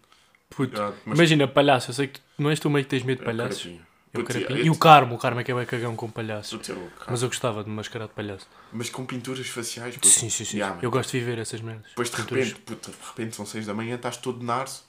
Puto. 0.50 0.80
Mas- 1.06 1.18
Imagina, 1.18 1.48
palhaço, 1.48 1.90
eu 1.92 1.94
sei 1.96 2.08
que 2.08 2.20
tu, 2.20 2.26
não 2.38 2.50
és 2.50 2.60
tu 2.60 2.70
meio 2.70 2.84
que 2.86 2.90
tens 2.90 3.04
medo 3.04 3.20
de 3.20 3.26
palhaços. 3.26 3.66
É 3.68 3.90
o 4.19 4.24
Puto, 4.24 4.38
eu- 4.38 4.58
E 4.65 4.69
o 4.69 4.76
Carmo, 4.78 5.15
o 5.15 5.17
Carmo 5.17 5.39
é 5.39 5.43
que 5.43 5.52
é 5.52 5.56
bem 5.56 5.65
cagão 5.65 5.95
com 5.95 6.10
palhaços. 6.10 6.58
Puto, 6.58 6.71
eu- 6.71 6.91
Mas 7.10 7.21
eu 7.21 7.30
gostava 7.30 7.63
de 7.63 7.69
me 7.69 7.76
mascarar 7.76 8.08
de 8.08 8.13
palhaço. 8.13 8.47
Mas 8.74 8.89
com 8.89 9.06
pinturas 9.06 9.47
faciais, 9.47 9.95
puto. 9.95 10.08
Sim, 10.08 10.30
sim, 10.30 10.43
sim. 10.45 10.58
Yeah, 10.58 10.78
eu 10.82 10.91
gosto 10.91 11.12
de 11.12 11.19
viver 11.19 11.39
essas 11.39 11.62
merdas. 11.62 11.88
Depois 11.89 12.10
de 12.10 12.15
Pinturas. 12.17 12.47
repente, 12.50 12.62
puta, 12.65 12.91
de 12.91 12.97
repente 13.08 13.36
são 13.36 13.45
6 13.45 13.65
da 13.65 13.74
manhã, 13.74 13.95
estás 13.95 14.17
todo 14.17 14.39
de 14.39 14.45
narso 14.45 14.84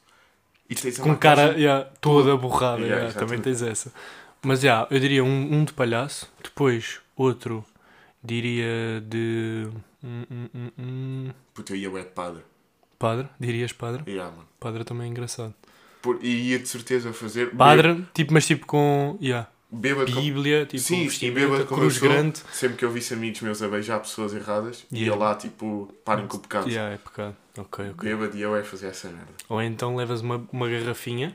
e 0.69 0.75
tens 0.75 0.99
a 0.99 1.03
com 1.03 1.17
cara 1.17 1.53
yeah, 1.59 1.89
toda 2.01 2.37
borrada, 2.37 2.81
Yeah, 2.83 2.97
yeah, 3.03 3.19
também 3.19 3.41
tens 3.41 3.63
essa. 3.63 3.93
Mas 4.43 4.63
yeah, 4.65 4.87
eu 4.91 4.99
diria 4.99 5.23
um, 5.23 5.55
um 5.55 5.65
de 5.65 5.73
palhaço, 5.73 6.29
depois 6.43 7.01
outro 7.17 7.65
diria 8.25 9.01
de. 9.07 9.69
hum, 10.03 10.25
hum, 10.31 10.49
hum, 10.55 10.71
hum, 10.79 11.31
Puta, 11.55 11.73
eu 11.73 11.77
ia 11.77 11.91
bué 11.91 12.03
de 12.03 12.11
padre. 12.11 12.43
padre, 12.99 13.29
dirias 13.39 13.73
padre? 13.73 14.03
Yeah, 14.11 14.31
mano. 14.35 14.49
Padre 14.59 14.85
também 14.85 15.07
é 15.07 15.11
engraçado. 15.11 15.55
Por- 16.03 16.19
e 16.21 16.51
ia 16.51 16.59
de 16.59 16.69
certeza 16.69 17.13
fazer. 17.13 17.51
Padre, 17.51 18.05
tipo, 18.13 18.33
mas 18.33 18.45
tipo 18.47 18.67
com 18.67 19.17
yeah, 19.23 19.49
Bêbado 19.71 20.13
Bíblia, 20.13 20.67
tipo, 20.67 20.83
Sim, 20.83 20.97
sim, 20.97 21.05
vestimenta, 21.05 21.41
bêbado 21.41 21.67
como 21.67 21.81
cruz 21.81 21.95
sou, 21.95 22.09
grande. 22.09 22.41
Sempre 22.53 22.77
que 22.77 22.85
eu 22.85 22.91
visse 22.91 23.15
amigos 23.15 23.41
meus 23.41 23.63
a 23.63 23.69
beijar 23.69 24.01
pessoas 24.01 24.35
erradas, 24.35 24.85
ia 24.93 25.07
Yeah. 25.07 25.25
lá 25.25 25.35
tipo, 25.35 25.89
parem 26.05 26.27
com 26.27 26.37
o 26.37 26.41
pecado. 26.41 26.69
Yeah, 26.69 26.95
é 26.95 26.99
pecado. 26.99 27.37
Ok, 27.57 27.91
ok. 27.91 28.09
Bêbado 28.11 28.37
e 28.37 28.43
eu 28.43 28.55
é 28.57 28.63
fazer 28.63 28.89
essa 28.89 29.09
merda. 29.09 29.29
Ou 29.49 29.63
então 29.63 29.95
levas 29.97 30.21
uma, 30.21 30.47
uma 30.53 30.69
garrafinha 30.69 31.35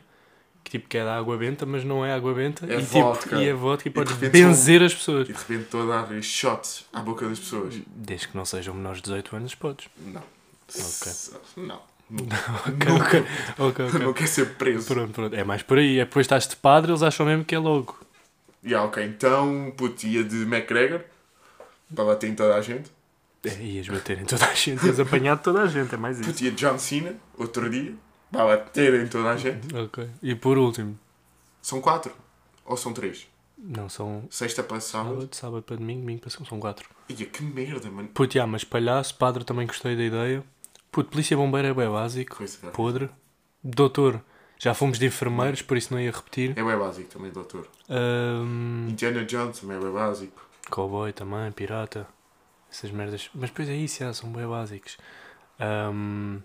que 0.63 0.71
tipo 0.71 0.89
que 0.89 0.97
é 0.97 1.03
da 1.05 1.17
água 1.17 1.37
benta, 1.37 1.65
mas 1.65 1.83
não 1.85 2.05
é 2.05 2.13
água 2.13 2.33
benta. 2.33 2.65
É 2.71 2.77
e, 2.77 2.81
vodka. 2.81 3.29
Tipo, 3.29 3.41
e 3.41 3.47
é 3.47 3.53
vodka 3.53 3.87
e 3.87 3.91
de 3.91 3.95
podes 3.95 4.13
benzer 4.17 4.83
as 4.83 4.93
pessoas. 4.93 5.29
E 5.29 5.31
de 5.33 5.39
repente 5.39 5.61
estou 5.63 5.89
a 5.91 6.01
dar 6.05 6.21
shots 6.21 6.85
à 6.91 6.99
boca 6.99 7.25
das 7.27 7.39
pessoas. 7.39 7.73
Desde 7.87 8.27
que 8.27 8.35
não 8.35 8.43
sejam 8.43 8.73
menores 8.73 8.97
de 8.97 9.03
18 9.03 9.35
anos, 9.35 9.55
podes. 9.55 9.87
Não. 9.97 10.21
S- 10.67 11.31
Não. 11.55 11.81
Ok, 12.09 12.87
ok. 12.95 13.25
ok, 13.59 13.85
ok. 13.87 13.99
Não 13.99 14.13
quer 14.13 14.27
ser 14.27 14.55
preso. 14.55 14.87
Pronto, 14.87 15.11
pronto. 15.13 15.35
É 15.35 15.43
mais 15.43 15.61
por 15.61 15.77
aí. 15.77 15.99
É 15.99 16.05
depois 16.05 16.23
estás 16.25 16.47
de 16.47 16.55
padre, 16.55 16.91
eles 16.91 17.03
acham 17.03 17.25
mesmo 17.25 17.43
que 17.43 17.53
é 17.55 17.59
logo. 17.59 17.97
Yeah, 18.63 18.87
ok, 18.87 19.03
então, 19.05 19.73
puto, 19.77 20.05
ia 20.07 20.23
de 20.23 20.41
McGregor 20.43 21.01
para 21.93 22.03
bater 22.05 22.29
em 22.29 22.35
toda 22.35 22.55
a 22.55 22.61
gente. 22.61 22.89
É, 23.45 23.61
ias 23.63 23.87
bater 23.87 24.19
em 24.19 24.25
toda 24.25 24.45
a 24.45 24.53
gente, 24.53 24.85
ias 24.85 24.99
apanhar 24.99 25.37
toda 25.37 25.61
a 25.61 25.67
gente, 25.67 25.93
é 25.93 25.97
mais 25.97 26.19
isso. 26.19 26.29
Puto, 26.29 26.43
ia 26.43 26.51
John 26.51 26.77
Cena, 26.77 27.15
outro 27.37 27.69
dia, 27.69 27.93
vai 28.31 28.45
bater 28.57 28.93
em 28.95 29.07
toda 29.07 29.29
a 29.29 29.37
gente. 29.37 29.73
Ok. 29.75 30.09
E 30.21 30.35
por 30.35 30.57
último, 30.57 30.97
São 31.61 31.79
quatro? 31.79 32.11
Ou 32.65 32.75
são 32.75 32.93
três? 32.93 33.27
não 33.57 33.89
são 33.89 34.23
Sexta 34.29 34.61
para 34.61 34.79
sábado. 34.79 35.13
sábado, 35.15 35.35
sábado 35.35 35.63
para 35.63 35.77
domingo, 35.77 36.01
domingo 36.01 36.21
para 36.21 36.29
segunda, 36.29 36.49
são 36.49 36.59
quatro. 36.59 36.89
Ia, 37.09 37.25
que 37.25 37.41
merda, 37.43 37.89
mano. 37.89 38.09
Puto, 38.13 38.33
já, 38.33 38.45
mas 38.45 38.63
palhaço, 38.63 39.15
padre, 39.15 39.43
também 39.43 39.65
gostei 39.65 39.95
da 39.95 40.03
ideia. 40.03 40.43
Puto, 40.97 41.11
polícia 41.11 41.37
bombeira 41.37 41.67
é 41.67 41.73
bem 41.75 41.87
básico. 41.87 42.37
Pois 42.37 42.57
é. 42.63 42.71
Podre. 42.71 43.07
Doutor, 43.63 44.19
já 44.57 44.73
fomos 44.73 44.97
de 44.97 45.05
enfermeiros, 45.05 45.61
por 45.61 45.77
isso 45.77 45.93
não 45.93 46.01
ia 46.01 46.09
repetir. 46.09 46.57
É 46.57 46.63
bem 46.63 46.75
básico 46.75 47.07
também, 47.07 47.29
doutor. 47.29 47.67
Ahm, 47.87 48.89
Indiana 48.89 49.23
Jones 49.23 49.59
também 49.59 49.77
é 49.77 49.79
bem 49.79 49.91
básico. 49.91 50.41
cowboy 50.71 51.13
também, 51.13 51.51
pirata. 51.51 52.07
Essas 52.71 52.89
merdas. 52.89 53.29
Mas 53.35 53.51
depois 53.51 53.69
é 53.69 53.75
isso, 53.75 53.99
já, 53.99 54.11
são 54.11 54.31
bem 54.31 54.47
básicos. 54.47 54.97
Ahm, 55.59 56.39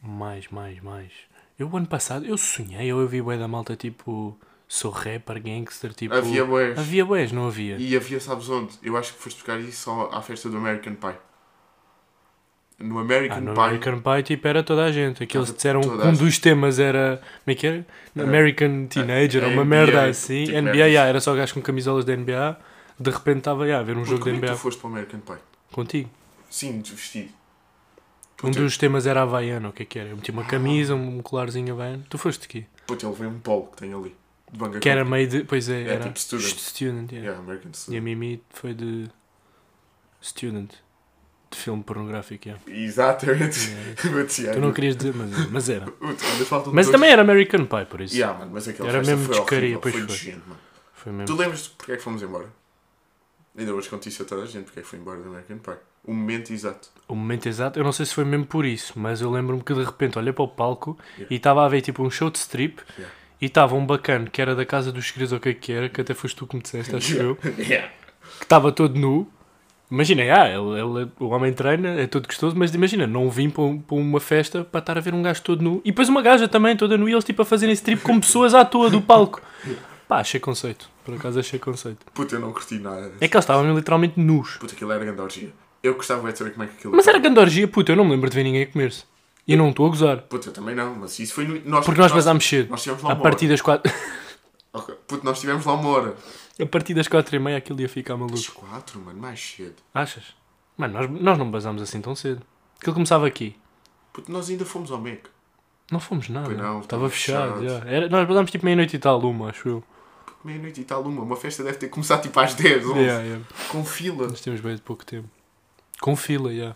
mais, 0.00 0.48
mais, 0.48 0.80
mais. 0.80 1.12
Eu, 1.58 1.68
o 1.68 1.76
ano 1.76 1.86
passado, 1.86 2.24
eu 2.24 2.38
sonhei, 2.38 2.86
eu 2.86 2.96
ouvi 3.00 3.20
bué 3.20 3.36
da 3.36 3.46
malta 3.46 3.76
tipo. 3.76 4.40
Sou 4.66 4.90
rapper, 4.90 5.42
gangster, 5.42 5.92
tipo. 5.92 6.14
Havia 6.14 6.46
boés. 6.46 6.78
Havia 6.78 7.04
bués, 7.04 7.30
não 7.32 7.48
havia? 7.48 7.76
E 7.76 7.94
havia, 7.94 8.18
sabes 8.18 8.48
onde? 8.48 8.78
Eu 8.82 8.96
acho 8.96 9.12
que 9.12 9.18
foste 9.18 9.36
buscar 9.36 9.60
isso 9.60 9.82
só 9.82 10.08
à 10.10 10.22
festa 10.22 10.48
do 10.48 10.56
American 10.56 10.94
Pie. 10.94 11.18
No 12.82 12.98
American 12.98 13.36
Ah, 13.36 13.40
no 13.40 13.54
Pie. 13.54 13.60
American 13.62 14.00
Pie, 14.00 14.22
tipo, 14.22 14.48
era 14.48 14.62
toda 14.62 14.84
a 14.84 14.92
gente. 14.92 15.22
Aqueles 15.22 15.46
Tava 15.48 15.56
disseram 15.56 15.80
que 15.80 15.88
a 15.88 15.92
um 15.92 16.02
gente. 16.10 16.18
dos 16.18 16.38
temas 16.38 16.78
era. 16.78 17.20
Como 17.44 17.52
é 17.52 17.54
que 17.54 17.66
era? 17.66 17.86
Era- 18.16 18.26
American 18.28 18.86
Teenager, 18.86 19.44
a 19.44 19.46
ou 19.46 19.52
uma 19.52 19.62
NBA, 19.64 19.76
merda 19.76 20.04
assim. 20.06 20.44
tipo 20.44 20.58
NBA, 20.58 20.74
yeah, 20.86 21.08
era 21.08 21.20
só 21.20 21.34
gajos 21.34 21.52
com 21.52 21.62
camisolas 21.62 22.04
da 22.04 22.14
NBA. 22.16 22.58
De 22.98 23.10
repente 23.10 23.38
estava 23.38 23.64
yeah, 23.64 23.80
a 23.80 23.84
ver 23.84 23.96
um 23.96 24.04
jogo 24.04 24.18
da 24.18 24.24
como 24.30 24.36
é 24.36 24.38
NBA 24.38 24.52
tu 24.52 24.58
foste 24.58 24.78
para 24.80 24.88
o 24.88 24.92
American 24.92 25.20
Pie? 25.20 25.38
contigo. 25.72 26.10
Sim, 26.50 26.80
de 26.80 26.92
vestido. 26.92 27.30
Um 28.44 28.50
dos 28.50 28.76
temas 28.76 29.06
era 29.06 29.22
havaiano, 29.22 29.68
o 29.68 29.72
que 29.72 29.84
é 29.84 29.86
que 29.86 29.98
era? 29.98 30.08
Eu 30.10 30.16
meti 30.16 30.30
uma 30.32 30.44
camisa, 30.44 30.94
um 30.96 31.20
colarzinho 31.22 31.72
havaiano. 31.74 32.04
Tu 32.10 32.18
foste 32.18 32.44
aqui? 32.46 32.66
Puto, 32.86 33.06
ele 33.06 33.14
veio 33.14 33.30
um 33.30 33.38
polo 33.38 33.68
que 33.68 33.76
tem 33.76 33.94
ali. 33.94 34.14
De 34.52 34.58
manga 34.58 34.80
Que 34.80 34.88
era 34.88 35.04
meio 35.04 35.28
de. 35.28 35.44
Pois 35.44 35.68
é, 35.68 35.82
É, 35.82 35.86
era. 35.94 36.00
tipo 36.04 36.18
student. 36.18 36.58
Student, 36.58 37.12
yeah. 37.12 37.28
Yeah, 37.30 37.38
American 37.40 37.70
E 37.70 37.72
a 37.72 37.76
Student. 37.76 38.02
Mimi 38.02 38.42
foi 38.50 38.74
de. 38.74 39.08
Student. 40.20 40.70
De 41.52 41.58
filme 41.58 41.82
pornográfico, 41.82 42.48
yeah. 42.48 42.62
Exatamente. 42.66 43.58
Yeah. 43.68 44.32
Yeah, 44.42 44.54
Tu 44.54 44.60
não 44.60 44.72
querias 44.72 44.96
dizer, 44.96 45.14
mas, 45.14 45.50
mas 45.50 45.68
era. 45.68 45.86
Mas 46.72 46.88
também 46.88 47.10
era 47.10 47.20
American 47.22 47.66
Pie, 47.66 47.84
por 47.84 48.00
isso. 48.00 48.14
Yeah, 48.14 48.38
mano, 48.38 48.50
mas 48.54 48.66
aquela 48.66 48.88
Era 48.88 49.02
mesmo 49.02 49.28
descaria, 49.28 49.78
pois 49.78 49.94
foi 49.94 50.08
foi. 50.08 50.42
Foi 50.94 51.12
mesmo. 51.12 51.26
Tu 51.26 51.36
lembras-te 51.40 51.70
porque 51.70 51.92
é 51.92 51.96
que 51.96 52.02
fomos 52.02 52.22
embora? 52.22 52.46
Ainda 53.56 53.74
hoje 53.74 53.88
conto 53.90 54.08
isso 54.08 54.22
a 54.22 54.24
toda 54.24 54.44
a 54.44 54.46
gente 54.46 54.64
porque 54.64 54.80
é 54.80 54.82
que 54.82 54.88
foi 54.88 54.98
embora 54.98 55.20
do 55.20 55.28
American 55.28 55.58
Pie. 55.58 55.76
O 56.04 56.14
momento 56.14 56.52
exato. 56.52 56.88
O 57.06 57.14
momento 57.14 57.46
exato, 57.48 57.78
eu 57.78 57.84
não 57.84 57.92
sei 57.92 58.06
se 58.06 58.14
foi 58.14 58.24
mesmo 58.24 58.46
por 58.46 58.64
isso, 58.64 58.94
mas 58.96 59.20
eu 59.20 59.30
lembro-me 59.30 59.62
que 59.62 59.74
de 59.74 59.84
repente 59.84 60.18
olhei 60.18 60.32
para 60.32 60.42
o 60.44 60.48
palco 60.48 60.96
Yeah. 61.16 61.26
e 61.30 61.36
estava 61.36 61.64
a 61.64 61.68
ver 61.68 61.82
tipo 61.82 62.02
um 62.02 62.10
show 62.10 62.30
de 62.30 62.38
strip 62.38 62.80
e 63.40 63.46
estava 63.46 63.74
um 63.74 63.84
bacana 63.84 64.28
que 64.30 64.40
era 64.40 64.54
da 64.54 64.64
Casa 64.64 64.90
dos 64.90 65.06
Segredos 65.06 65.32
ou 65.32 65.38
o 65.38 65.40
que 65.40 65.50
é 65.50 65.54
que 65.54 65.72
era, 65.72 65.88
que 65.88 66.00
até 66.00 66.14
foste 66.14 66.36
tu 66.36 66.46
que 66.46 66.56
me 66.56 66.62
disseste, 66.62 66.96
acho 66.96 67.14
eu, 67.16 67.36
que 67.36 67.52
estava 68.40 68.72
todo 68.72 68.98
nu. 68.98 69.30
Imagina, 69.92 70.22
ah, 70.22 70.48
ele, 70.48 70.80
ele- 70.80 71.10
o 71.20 71.26
homem 71.28 71.52
treina, 71.52 72.00
é 72.00 72.06
todo 72.06 72.26
gostoso, 72.26 72.56
mas 72.56 72.74
imagina, 72.74 73.06
não 73.06 73.28
vim 73.30 73.50
para, 73.50 73.62
um- 73.62 73.78
para 73.78 73.94
uma 73.96 74.18
festa 74.20 74.64
para 74.64 74.78
estar 74.80 74.96
a 74.96 75.00
ver 75.02 75.12
um 75.12 75.20
gajo 75.22 75.42
todo 75.42 75.62
nu 75.62 75.82
e 75.84 75.90
depois 75.90 76.08
uma 76.08 76.22
gaja 76.22 76.48
também 76.48 76.74
toda 76.74 76.96
nu 76.96 77.06
e 77.08 77.12
eles 77.12 77.24
tipo 77.24 77.42
a 77.42 77.44
fazerem 77.44 77.74
strip 77.74 78.00
com 78.02 78.18
pessoas 78.18 78.54
à 78.54 78.64
toa 78.64 78.88
do 78.88 79.02
palco. 79.02 79.42
Pá, 80.08 80.20
achei 80.20 80.40
conceito, 80.40 80.88
por 81.04 81.14
acaso 81.14 81.38
achei 81.38 81.58
conceito. 81.58 81.98
Puta, 82.14 82.34
eu 82.36 82.40
não 82.40 82.52
curti 82.52 82.78
nada. 82.78 83.12
É 83.20 83.28
que 83.28 83.36
eles 83.36 83.44
estavam 83.44 83.74
literalmente 83.76 84.18
nus. 84.18 84.56
Puta, 84.56 84.72
aquilo 84.74 84.92
era 84.92 85.04
grande 85.04 85.20
orgia. 85.20 85.50
Eu 85.82 85.94
gostava 85.94 86.30
de 86.32 86.38
saber 86.38 86.52
como 86.52 86.64
é 86.64 86.66
que 86.68 86.74
aquilo 86.74 86.94
Mas 86.96 87.06
era 87.06 87.18
acaba. 87.18 87.34
grande 87.34 87.40
orgia, 87.40 87.68
puta, 87.68 87.92
eu 87.92 87.96
não 87.96 88.04
me 88.04 88.12
lembro 88.12 88.30
de 88.30 88.36
ver 88.36 88.44
ninguém 88.44 88.62
a 88.62 88.66
comer-se. 88.66 89.04
E 89.46 89.56
não 89.56 89.70
estou 89.70 89.86
a 89.86 89.88
gozar. 89.90 90.18
Puta, 90.22 90.48
eu 90.48 90.52
também 90.52 90.74
não, 90.74 90.94
mas 90.94 91.18
isso 91.18 91.34
foi 91.34 91.44
no... 91.44 91.60
Nós, 91.68 91.84
Porque 91.84 92.00
nós 92.00 92.12
basámos 92.12 92.46
cedo. 92.48 92.70
Nós 92.70 92.82
tivemos 92.82 93.02
lá 93.02 93.12
A 93.12 93.16
partir 93.16 93.46
das 93.48 93.60
quatro, 93.60 93.92
Ok. 94.72 94.94
Puta, 95.06 95.24
nós 95.24 95.38
tivemos 95.40 95.66
lá 95.66 95.74
uma 95.74 95.88
hora. 95.90 96.14
A 96.62 96.66
partir 96.66 96.94
das 96.94 97.08
quatro 97.08 97.34
e 97.34 97.38
meia 97.38 97.58
aquilo 97.58 97.80
ia 97.80 97.88
ficar 97.88 98.16
maluco. 98.16 98.36
Às 98.38 98.48
quatro, 98.48 99.00
mano, 99.00 99.20
mais 99.20 99.40
cedo. 99.40 99.76
Achas? 99.94 100.34
Mano, 100.76 100.94
nós, 100.94 101.10
nós 101.22 101.38
não 101.38 101.50
basámos 101.50 101.82
assim 101.82 102.00
tão 102.00 102.14
cedo. 102.14 102.42
Aquilo 102.78 102.94
começava 102.94 103.26
aqui. 103.26 103.56
Puta, 104.12 104.30
nós 104.32 104.48
ainda 104.50 104.64
fomos 104.64 104.90
ao 104.90 104.98
Mac. 105.00 105.26
Não 105.90 106.00
fomos 106.00 106.28
nada. 106.28 106.46
Pois 106.46 106.58
não, 106.58 106.80
Estava 106.80 107.08
fechado. 107.10 107.60
fechado. 107.60 107.84
já. 107.84 107.90
Era, 107.90 108.08
nós 108.08 108.26
basámos 108.26 108.50
tipo 108.50 108.64
meia-noite 108.64 108.96
e 108.96 108.98
tal, 108.98 109.20
uma, 109.20 109.50
acho 109.50 109.68
eu. 109.68 109.84
Meia-noite 110.44 110.80
e 110.80 110.84
tal, 110.84 111.02
uma. 111.02 111.22
Uma 111.22 111.36
festa 111.36 111.62
deve 111.62 111.76
ter 111.78 111.88
começado 111.88 112.22
tipo 112.22 112.38
às 112.40 112.54
10, 112.54 112.84
11. 112.86 112.98
Yeah, 112.98 113.22
yeah. 113.24 113.44
Com 113.68 113.84
fila. 113.84 114.26
Nós 114.28 114.40
temos 114.40 114.60
bem 114.60 114.74
de 114.74 114.82
pouco 114.82 115.04
tempo. 115.04 115.28
Com 116.00 116.16
fila, 116.16 116.52
já. 116.54 116.74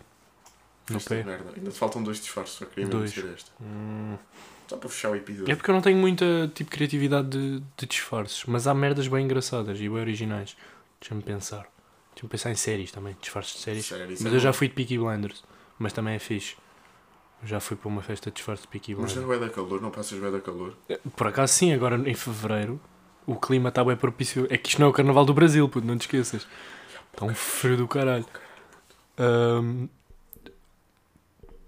No 0.89 0.99
Festa 1.01 1.15
de 1.17 1.23
pé. 1.23 1.29
merda. 1.29 1.51
Ainda 1.55 1.69
te 1.71 1.77
faltam 1.77 2.01
dois 2.01 2.17
disfarces, 2.19 2.55
só 2.55 2.65
queria 2.65 2.87
Dois. 2.87 3.11
dizer 3.11 3.29
esta. 3.35 3.51
Hum. 3.61 4.15
Só 4.67 4.77
para 4.77 4.89
fechar 4.89 5.09
o 5.11 5.15
episódio. 5.15 5.51
É 5.51 5.55
porque 5.55 5.69
eu 5.71 5.75
não 5.75 5.81
tenho 5.81 5.97
muita 5.97 6.51
tipo 6.53 6.69
criatividade 6.69 7.29
de, 7.29 7.59
de 7.77 7.85
disfarces, 7.87 8.43
mas 8.45 8.67
há 8.67 8.73
merdas 8.73 9.07
bem 9.07 9.23
engraçadas 9.25 9.77
e 9.79 9.87
bem 9.87 9.99
originais. 9.99 10.57
Deixa-me 10.99 11.21
pensar. 11.21 11.65
Deixa-me 12.13 12.29
pensar 12.29 12.51
em 12.51 12.55
séries 12.55 12.91
também, 12.91 13.15
disfarces 13.21 13.53
de 13.55 13.59
séries. 13.61 13.85
Sério, 13.85 14.07
Mas 14.19 14.25
é 14.33 14.35
eu 14.35 14.39
já 14.39 14.49
bom. 14.49 14.53
fui 14.53 14.67
de 14.67 14.73
Peaky 14.73 14.97
Blinders, 14.97 15.43
mas 15.79 15.93
também 15.93 16.15
é 16.15 16.19
fixe. 16.19 16.55
Já 17.43 17.59
fui 17.59 17.77
para 17.77 17.87
uma 17.87 18.01
festa 18.01 18.29
de 18.31 18.35
disfarce 18.35 18.63
de 18.63 18.67
Peaky 18.69 18.95
Mas 18.95 19.13
Blinders. 19.13 19.27
não 19.27 19.33
é 19.33 19.39
da 19.47 19.49
calor, 19.53 19.79
não 19.81 19.91
passas 19.91 20.19
bem 20.19 20.31
da 20.31 20.39
calor. 20.41 20.75
Por 21.15 21.27
acaso 21.27 21.53
sim, 21.53 21.71
agora 21.71 21.95
em 22.09 22.15
fevereiro 22.15 22.81
o 23.27 23.35
clima 23.35 23.69
está 23.69 23.83
bem 23.85 23.95
propício. 23.95 24.47
É 24.49 24.57
que 24.57 24.69
isto 24.69 24.79
não 24.79 24.87
é 24.87 24.89
o 24.89 24.93
carnaval 24.93 25.23
do 25.23 25.33
Brasil, 25.33 25.69
puto, 25.69 25.85
não 25.85 25.95
te 25.97 26.01
esqueças. 26.01 26.47
Está 27.13 27.25
um 27.25 27.35
frio 27.35 27.77
do 27.77 27.87
caralho. 27.87 28.25
Ahm, 29.17 29.87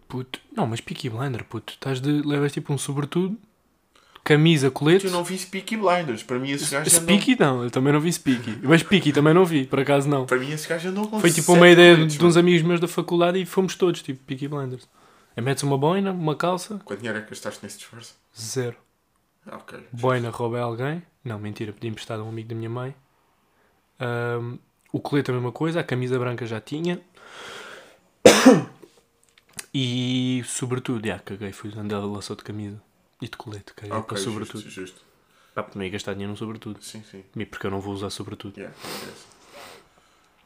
puto, 0.09 0.39
não, 0.53 0.67
mas 0.67 0.81
Peaky 0.81 1.09
Blinder, 1.09 1.45
puto, 1.45 1.73
estás 1.73 2.01
de. 2.01 2.21
levas 2.23 2.51
tipo 2.51 2.73
um 2.73 2.77
sobretudo, 2.77 3.37
camisa, 4.23 4.69
colete. 4.69 5.05
Eu 5.05 5.11
não 5.11 5.23
vi 5.23 5.37
Speaky 5.37 5.77
Blinders. 5.77 6.23
Para 6.23 6.37
mim, 6.39 6.51
esses 6.51 6.69
gajos 6.69 6.93
andam... 6.93 7.03
Speaky 7.15 7.39
não, 7.39 7.63
eu 7.63 7.71
também 7.71 7.93
não 7.93 8.01
vi 8.01 8.11
Speaky. 8.11 8.59
Mas 8.63 8.81
Speaky 8.81 9.13
também 9.13 9.33
não 9.33 9.45
vi, 9.45 9.65
por 9.65 9.79
acaso 9.79 10.09
não. 10.09 10.25
Para 10.25 10.37
mim, 10.37 10.51
esses 10.51 10.65
gajos 10.65 10.91
andam 10.91 11.07
com 11.07 11.19
Foi 11.19 11.31
tipo 11.31 11.53
uma 11.53 11.69
ideia 11.69 11.95
coletes, 11.95 12.17
de 12.17 12.25
uns 12.25 12.35
mano. 12.35 12.39
amigos 12.47 12.67
meus 12.67 12.79
da 12.81 12.87
faculdade 12.87 13.39
e 13.39 13.45
fomos 13.45 13.75
todos, 13.75 14.01
tipo 14.01 14.21
Peaky 14.25 14.47
Blinders. 14.47 14.87
Aí 15.37 15.43
metes 15.43 15.63
uma 15.63 15.77
boina, 15.77 16.11
uma 16.11 16.35
calça, 16.35 16.81
Quanto 16.83 16.99
dinheiro 16.99 17.19
é 17.19 17.21
que 17.21 17.29
gastaste 17.29 17.61
nesse 17.63 17.77
disfarce? 17.77 18.13
zero. 18.37 18.75
Ah, 19.47 19.55
ok. 19.57 19.79
Boina 19.93 20.29
roubei 20.31 20.59
a 20.59 20.63
alguém. 20.63 21.01
Não, 21.23 21.39
mentira, 21.39 21.71
pedi 21.71 21.87
emprestado 21.87 22.21
a 22.21 22.23
um 22.25 22.29
amigo 22.29 22.49
da 22.49 22.55
minha 22.55 22.69
mãe. 22.69 22.93
Ahm, 23.99 24.57
o 24.91 24.99
colete 24.99 25.31
a 25.31 25.33
mesma 25.33 25.51
coisa, 25.51 25.79
a 25.79 25.83
camisa 25.83 26.19
branca 26.19 26.45
já 26.45 26.59
tinha. 26.59 26.99
E 29.73 30.41
sobretudo, 30.45 31.05
já, 31.05 31.19
caguei, 31.19 31.51
fui 31.51 31.71
andar 31.77 31.99
lá 31.99 32.21
só 32.21 32.33
de 32.33 32.43
camisa 32.43 32.81
e 33.21 33.27
de 33.27 33.37
colete, 33.37 33.73
caguei 33.75 33.95
Ok, 33.95 34.07
para 34.07 34.17
sobretudo. 34.17 34.63
justo, 34.63 34.81
justo. 34.81 35.01
Pá, 35.53 35.63
também 35.63 35.87
ia 35.87 35.91
gastar 35.91 36.13
dinheiro 36.13 36.31
no 36.31 36.37
sobretudo. 36.37 36.81
Sim, 36.81 37.03
sim. 37.09 37.23
E 37.35 37.45
porque 37.45 37.67
eu 37.67 37.71
não 37.71 37.79
vou 37.79 37.93
usar 37.93 38.09
sobretudo. 38.09 38.57
Yeah. 38.57 38.75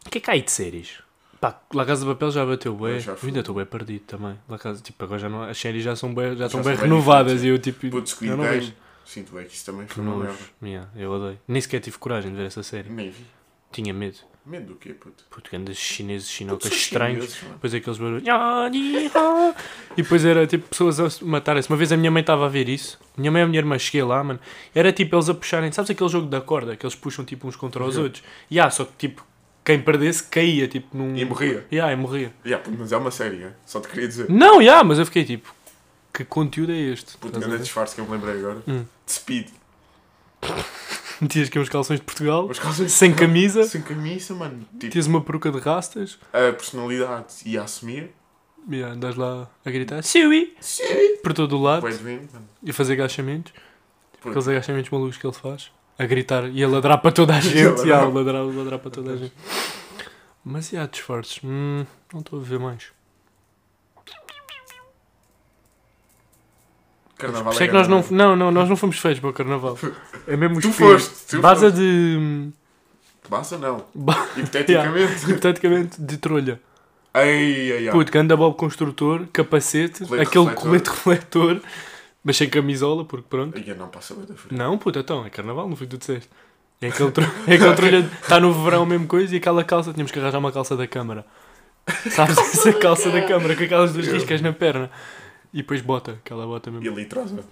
O 0.06 0.10
que 0.10 0.18
é 0.18 0.22
que 0.22 0.30
há 0.30 0.34
aí 0.34 0.42
de 0.42 0.52
séries? 0.52 1.00
Pá, 1.40 1.62
La 1.74 1.86
Casa 1.86 2.06
de 2.06 2.12
Papel 2.12 2.32
já 2.32 2.46
bateu 2.46 2.74
bem. 2.76 3.02
Eu 3.06 3.18
ainda 3.24 3.40
estou 3.40 3.56
bem 3.56 3.66
perdido 3.66 4.06
também. 4.06 4.38
La 4.48 4.58
Casa, 4.58 4.82
tipo, 4.82 5.04
agora 5.04 5.20
já 5.20 5.30
não, 5.30 5.44
as 5.44 5.58
séries 5.58 5.84
já 5.84 5.96
são 5.96 6.14
bem, 6.14 6.36
já 6.38 6.46
estão 6.46 6.62
bem 6.62 6.74
bem 6.74 6.84
renovadas 6.84 7.44
e 7.44 7.48
eu 7.48 7.60
tipo. 7.60 8.06
Squid 8.08 8.32
eu 8.32 8.38
não 8.38 8.44
vejo. 8.46 8.74
Sinto 9.06 9.34
bem 9.36 9.46
que 9.46 9.54
isso 9.54 9.66
também 9.66 9.86
foi 9.86 10.02
uma 10.04 10.18
merda. 10.18 10.40
Yeah, 10.62 10.90
eu 10.96 11.12
odeio. 11.12 11.40
Nem 11.48 11.62
sequer 11.62 11.82
tive 11.82 11.98
coragem 11.98 12.32
de 12.32 12.38
ver 12.38 12.46
essa 12.46 12.64
série. 12.64 12.90
Nem 12.90 13.10
vi. 13.12 13.26
Tinha 13.74 13.94
medo. 13.94 14.18
Medo 14.46 14.68
do 14.74 14.76
quê, 14.76 14.94
puto? 14.94 15.24
Puto, 15.30 15.50
grandes 15.50 15.78
chineses, 15.78 16.30
chinocas 16.30 16.70
estranhos. 16.72 17.34
chineses. 17.34 17.52
Depois 17.54 17.74
aqueles 17.74 17.98
barulhos. 17.98 18.24
E 19.98 20.02
depois 20.04 20.26
era 20.26 20.46
tipo 20.46 20.68
pessoas 20.68 21.00
a 21.00 21.10
se 21.10 21.24
matarem-se. 21.24 21.70
Uma 21.70 21.78
vez 21.78 21.92
a 21.94 21.98
minha 21.98 22.12
mãe 22.12 22.20
estava 22.22 22.46
a 22.46 22.50
ver 22.50 22.68
isso. 22.68 23.00
Minha 23.18 23.32
mãe 23.32 23.42
e 23.42 23.46
a 23.46 23.48
minha 23.48 23.60
irmã 23.60 23.78
cheguei 23.80 24.04
lá, 24.04 24.22
mano. 24.24 24.40
Era 24.76 24.92
tipo 24.92 25.16
eles 25.16 25.30
a 25.30 25.34
puxarem. 25.34 25.72
Sabes 25.72 25.92
aquele 25.92 26.10
jogo 26.10 26.28
da 26.28 26.42
corda? 26.42 26.76
Que 26.76 26.86
eles 26.86 26.94
puxam 26.96 27.24
tipo 27.24 27.48
uns 27.48 27.56
contra 27.56 27.84
os 27.86 27.96
Uhum. 27.96 28.04
outros. 28.04 28.22
E 28.52 28.60
ah, 28.60 28.70
só 28.70 28.84
que 28.84 28.92
tipo, 28.98 29.26
quem 29.64 29.80
perdesse 29.82 30.24
caía 30.24 30.68
tipo 30.68 30.96
num. 30.98 31.16
E 31.16 31.24
morria. 31.24 31.66
Ya, 31.72 31.92
e 31.92 31.96
morria. 31.96 32.34
Yeah, 32.46 32.70
mas 32.78 32.92
é 32.92 32.98
uma 32.98 33.12
série, 33.12 33.44
é? 33.44 33.54
Só 33.66 33.80
te 33.80 33.88
queria 33.88 34.08
dizer. 34.10 34.30
Não, 34.30 34.62
já, 34.62 34.84
mas 34.84 35.00
eu 35.00 35.06
fiquei 35.06 35.24
tipo, 35.24 35.56
que 36.14 36.26
conteúdo 36.26 36.74
é 36.74 36.78
este? 36.78 37.18
Puto, 37.18 37.40
grande 37.40 37.60
disfarce 37.60 37.96
que 37.96 38.02
eu 38.02 38.06
me 38.06 38.12
lembrei 38.12 38.38
agora. 38.40 38.62
Hum. 38.68 38.84
De 39.06 39.12
Speed. 39.12 39.48
Metias 41.24 41.48
aqui 41.48 41.58
uns 41.58 41.70
calções 41.70 42.00
de 42.00 42.06
Portugal, 42.06 42.46
Os 42.48 42.60
calções 42.60 42.92
sem 42.92 43.14
camisa, 43.14 43.64
Sem 43.64 43.82
camisa, 43.82 44.34
mano. 44.36 44.60
Tipo, 44.60 44.84
metias 44.86 45.08
uma 45.08 45.22
peruca 45.22 45.52
de 45.52 45.60
rastas, 45.60 46.20
a 46.34 46.52
personalidade 46.52 47.28
ia 47.46 47.62
a 47.62 47.64
assumir. 47.64 48.12
e 48.70 48.82
andas 48.82 49.16
lá 49.16 49.50
a 49.66 49.72
gritar 49.72 50.04
Siwi! 50.04 50.54
Sim. 50.60 51.18
por 51.24 51.34
todo 51.34 51.58
o 51.58 51.62
lado 51.62 51.82
Pode 51.82 51.96
vir, 51.98 52.22
mano. 52.34 52.46
e 52.62 52.72
a 52.72 52.74
fazer 52.74 52.94
agachamentos. 52.94 53.54
Puto. 54.14 54.30
Aqueles 54.30 54.48
agachamentos 54.48 54.90
malucos 54.92 55.18
que 55.18 55.26
ele 55.26 55.34
faz, 55.34 55.72
a 55.98 56.06
gritar 56.06 56.50
e 56.50 56.64
a 56.64 56.68
ladrar 56.68 56.98
para 57.02 57.12
toda 57.12 57.36
a 57.36 57.40
gente. 57.42 57.86
E 57.88 57.92
a 57.92 58.04
ladrar. 58.06 58.44
ladrar, 58.46 58.80
para 58.80 58.92
toda 58.92 59.12
a 59.14 59.16
gente. 59.18 59.34
Mas 60.44 60.72
e 60.74 60.78
há 60.78 60.86
disfarces? 60.86 61.40
Hum, 61.44 61.86
não 62.14 62.20
estou 62.20 62.40
a 62.40 62.44
ver 62.44 62.60
mais. 62.60 62.84
Carnaval 67.24 67.44
Por 67.46 67.54
isso 67.54 67.64
é 67.64 67.68
que 67.68 67.74
nós 67.74 67.88
não, 67.88 68.04
não, 68.12 68.36
não, 68.36 68.52
nós 68.52 68.70
não 68.70 68.76
fomos 68.76 68.98
feitos 69.00 69.20
para 69.20 69.30
o 69.30 69.34
carnaval. 69.34 69.78
É 70.28 70.38
mesmo 70.38 70.62
Tu 70.62 70.70
os 70.70 70.76
foste, 70.76 71.12
tu 71.28 71.42
Baza 71.42 71.68
foste. 71.70 71.78
de. 71.82 72.50
Basta 73.30 73.58
não. 73.58 73.86
Ba- 73.94 74.28
Hipoteticamente. 74.38 75.24
Hipoteticamente 75.32 76.02
de 76.02 76.18
trolha. 76.18 76.60
Ai, 77.14 77.72
ai, 77.72 77.88
ai. 77.88 77.92
Puto, 77.92 78.12
ganda 78.12 78.36
Bob 78.36 78.56
construtor, 78.58 79.26
capacete, 79.32 80.06
Colete 80.06 80.28
aquele 80.28 80.46
refletor. 80.46 80.64
colete 80.64 80.90
refletor, 80.90 81.62
mas 82.24 82.38
sem 82.38 82.50
camisola, 82.50 83.06
porque 83.06 83.26
pronto. 83.30 83.56
Ai, 83.58 83.64
eu 83.68 83.76
não 83.76 83.88
passa 83.88 84.14
bem 84.16 84.26
da 84.26 84.34
frente. 84.34 84.56
Não, 84.58 84.78
puto, 84.78 85.00
então, 85.00 85.26
é 85.26 85.30
carnaval, 85.30 85.68
não 85.70 85.76
foi 85.76 85.86
o 85.86 85.90
que 85.90 85.96
tu 85.98 86.00
disseste. 86.00 86.30
É 86.82 86.88
aquele, 86.88 87.12
tro... 87.12 87.24
é 87.48 87.54
aquele 87.56 87.74
trolha, 87.76 88.10
está 88.22 88.40
no 88.40 88.52
verão 88.64 88.84
a 88.84 88.86
mesma 88.86 89.06
coisa 89.08 89.34
e 89.34 89.38
aquela 89.38 89.64
calça, 89.64 89.92
tínhamos 89.94 90.12
que 90.12 90.20
arranjar 90.20 90.40
uma 90.40 90.52
calça 90.52 90.76
da 90.76 90.88
câmara. 90.88 91.26
Sabes 92.12 92.38
essa 92.38 92.74
calça 92.74 93.10
da 93.12 93.22
câmara 93.22 93.56
com 93.56 93.64
aquelas 93.64 93.94
duas 93.94 94.08
riscas 94.08 94.42
na 94.42 94.52
perna. 94.54 94.90
E 95.54 95.58
depois 95.58 95.82
bota, 95.82 96.14
aquela 96.14 96.46
bota 96.46 96.70
E 96.70 96.74
mesmo. 96.74 96.96
litrosa. 96.98 97.44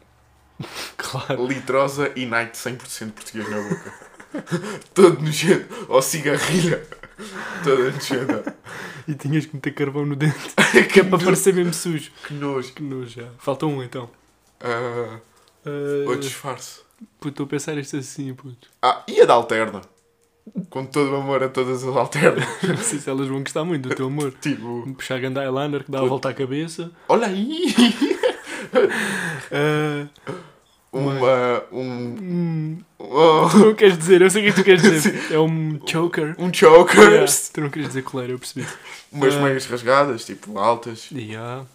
Claro. 0.97 1.47
Litrosa 1.47 2.11
e 2.15 2.25
night 2.25 2.55
100% 2.55 3.11
português 3.13 3.49
na 3.49 3.61
boca. 3.61 3.93
Todo 4.93 5.21
nojento. 5.21 5.85
Ou 5.89 6.01
cigarrilha. 6.01 6.87
Toda 7.63 7.91
nojenta. 7.91 8.55
E 9.07 9.15
tinhas 9.15 9.45
que 9.47 9.55
meter 9.55 9.73
carvão 9.73 10.05
no 10.05 10.15
dente, 10.15 10.37
que 10.93 10.99
é 10.99 11.03
para 11.03 11.17
parecer 11.17 11.53
mesmo 11.53 11.73
sujo. 11.73 12.11
Que 12.27 12.33
nojo. 12.35 12.73
Que 12.73 12.83
nojo 12.83 13.09
já. 13.21 13.27
Falta 13.39 13.65
um 13.65 13.81
então. 13.83 14.09
Ah, 14.59 15.19
Uh, 15.63 16.09
o 16.09 16.15
disfarce. 16.15 16.79
Puto, 17.19 17.29
estou 17.29 17.45
a 17.45 17.49
pensar 17.49 17.77
isto 17.77 17.95
assim, 17.95 18.33
puto. 18.33 18.67
Ah, 18.81 19.03
e 19.07 19.21
a 19.21 19.25
da 19.25 19.33
alterna? 19.35 19.81
Com 20.69 20.85
todo 20.85 21.11
o 21.11 21.15
amor 21.17 21.43
a 21.43 21.49
todas 21.49 21.83
as 21.83 21.95
alternas. 21.95 22.45
Não 22.63 22.77
sei 22.77 22.99
se 22.99 23.09
elas 23.09 23.27
vão 23.27 23.39
gostar 23.41 23.63
muito 23.63 23.89
do 23.89 23.95
teu 23.95 24.07
amor. 24.07 24.33
Tipo, 24.41 24.93
Puxar 24.95 25.19
ganda 25.19 25.43
eyeliner 25.43 25.83
que 25.83 25.91
dá 25.91 25.99
a 25.99 26.05
volta 26.05 26.29
à 26.29 26.33
cabeça. 26.33 26.91
olha 27.09 27.27
aí! 27.27 27.73
Uh, 29.51 30.07
Uma. 30.93 31.63
Um. 31.71 31.81
hum, 32.21 32.77
oh, 32.99 33.47
tu 33.49 33.57
não 33.59 33.75
queres 33.75 33.97
dizer, 33.97 34.21
eu 34.21 34.29
sei 34.29 34.41
o 34.41 34.43
que 34.45 34.49
é 34.49 34.53
que 34.53 34.61
tu 34.61 34.63
queres 34.65 34.81
dizer. 34.81 35.21
É 35.33 35.39
um 35.39 35.79
choker. 35.85 36.35
um 36.37 36.53
choker. 36.53 36.99
Yeah, 36.99 37.31
tu 37.53 37.61
não 37.61 37.69
queres 37.69 37.87
dizer 37.89 38.01
coleira, 38.03 38.33
eu 38.33 38.39
percebi. 38.39 38.65
Umas 39.11 39.33
Ah. 39.35 39.41
meias 39.41 39.65
rasgadas, 39.65 40.25
tipo 40.25 40.57
altas. 40.59 41.09
Yeah. 41.11 41.65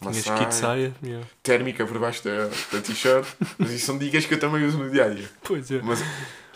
Uma 0.00 0.10
Tinhas 0.10 0.38
kit 0.38 0.54
saia. 0.54 0.92
Yeah. 1.02 1.26
térmica 1.42 1.86
por 1.86 1.98
baixo 1.98 2.24
da, 2.24 2.48
da 2.72 2.80
t-shirt. 2.82 3.26
Mas 3.58 3.70
isso 3.70 3.86
são 3.86 3.96
dicas 3.98 4.26
que 4.26 4.34
eu 4.34 4.40
também 4.40 4.64
uso 4.64 4.78
no 4.78 4.90
dia 4.90 5.04
a 5.04 5.08
dia. 5.10 5.28
Pois 5.44 5.70
é. 5.70 5.80
Mas 5.82 6.02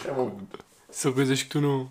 é, 0.05 0.11
bom. 0.11 0.39
São 0.97 1.13
coisas 1.13 1.43
que 1.43 1.49
tu 1.51 1.61
não. 1.61 1.89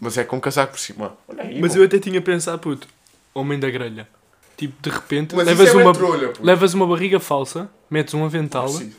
Mas 0.00 0.16
é 0.16 0.22
com 0.22 0.40
casaco 0.40 0.72
por 0.74 0.78
cima. 0.78 1.16
Olha 1.26 1.42
aí. 1.42 1.60
Mas 1.60 1.74
eu 1.74 1.82
até 1.82 1.98
tinha 1.98 2.20
pensado, 2.20 2.60
puto, 2.60 2.86
homem 3.34 3.58
da 3.58 3.68
grelha. 3.68 4.08
Tipo, 4.56 4.74
de 4.80 4.90
repente, 4.90 5.34
Mas 5.34 5.46
levas 5.48 5.68
isso 5.68 5.80
é 5.80 5.82
uma, 5.82 5.92
trolha, 5.92 6.32
levas 6.40 6.72
uma 6.74 6.86
barriga 6.86 7.18
falsa, 7.18 7.68
metes 7.90 8.14
um 8.14 8.24
avental, 8.24 8.64
Preciso. 8.72 8.96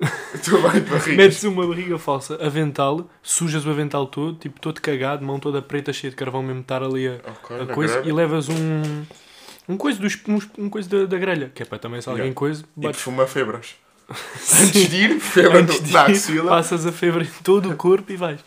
Estou 0.34 0.60
bem 0.70 0.82
de 0.82 1.16
metes 1.16 1.44
uma 1.44 1.66
barriga 1.66 1.98
falsa, 1.98 2.38
avental, 2.44 3.08
sujas 3.22 3.66
o 3.66 3.70
avental 3.70 4.06
todo, 4.06 4.38
tipo, 4.38 4.58
todo 4.58 4.80
cagado, 4.80 5.22
mão 5.24 5.38
toda 5.38 5.60
preta, 5.60 5.92
cheia 5.92 6.10
de 6.10 6.16
carvão 6.16 6.42
mesmo, 6.42 6.62
estar 6.62 6.82
ali 6.82 7.06
a, 7.06 7.16
Ok, 7.30 7.56
a 7.56 7.64
na 7.66 7.74
coisa, 7.74 7.94
grelha. 7.96 8.08
e 8.08 8.12
levas 8.12 8.48
um. 8.48 9.04
Um 9.68 9.76
coisa, 9.76 9.98
dos, 10.00 10.18
um, 10.26 10.38
um 10.64 10.68
coisa 10.70 10.88
da, 10.88 11.04
da 11.04 11.18
grelha, 11.18 11.50
que 11.54 11.62
é 11.62 11.66
para 11.66 11.78
também 11.78 12.00
se 12.00 12.08
alguém 12.08 12.24
Yeah. 12.24 12.34
coisa, 12.38 12.62
E 12.76 12.80
bates 12.80 12.96
perfuma 13.02 13.26
febras. 13.26 13.74
Antes 14.62 14.88
de 14.88 14.96
ir, 14.96 15.20
febra 15.20 15.60
Antes 15.60 15.82
de 15.82 15.92
na 15.92 16.08
ir, 16.08 16.12
axila. 16.12 16.50
passas 16.50 16.86
a 16.86 16.92
febre 16.92 17.24
em 17.24 17.42
todo 17.42 17.70
o 17.70 17.76
corpo 17.76 18.10
e 18.12 18.16
vais. 18.16 18.40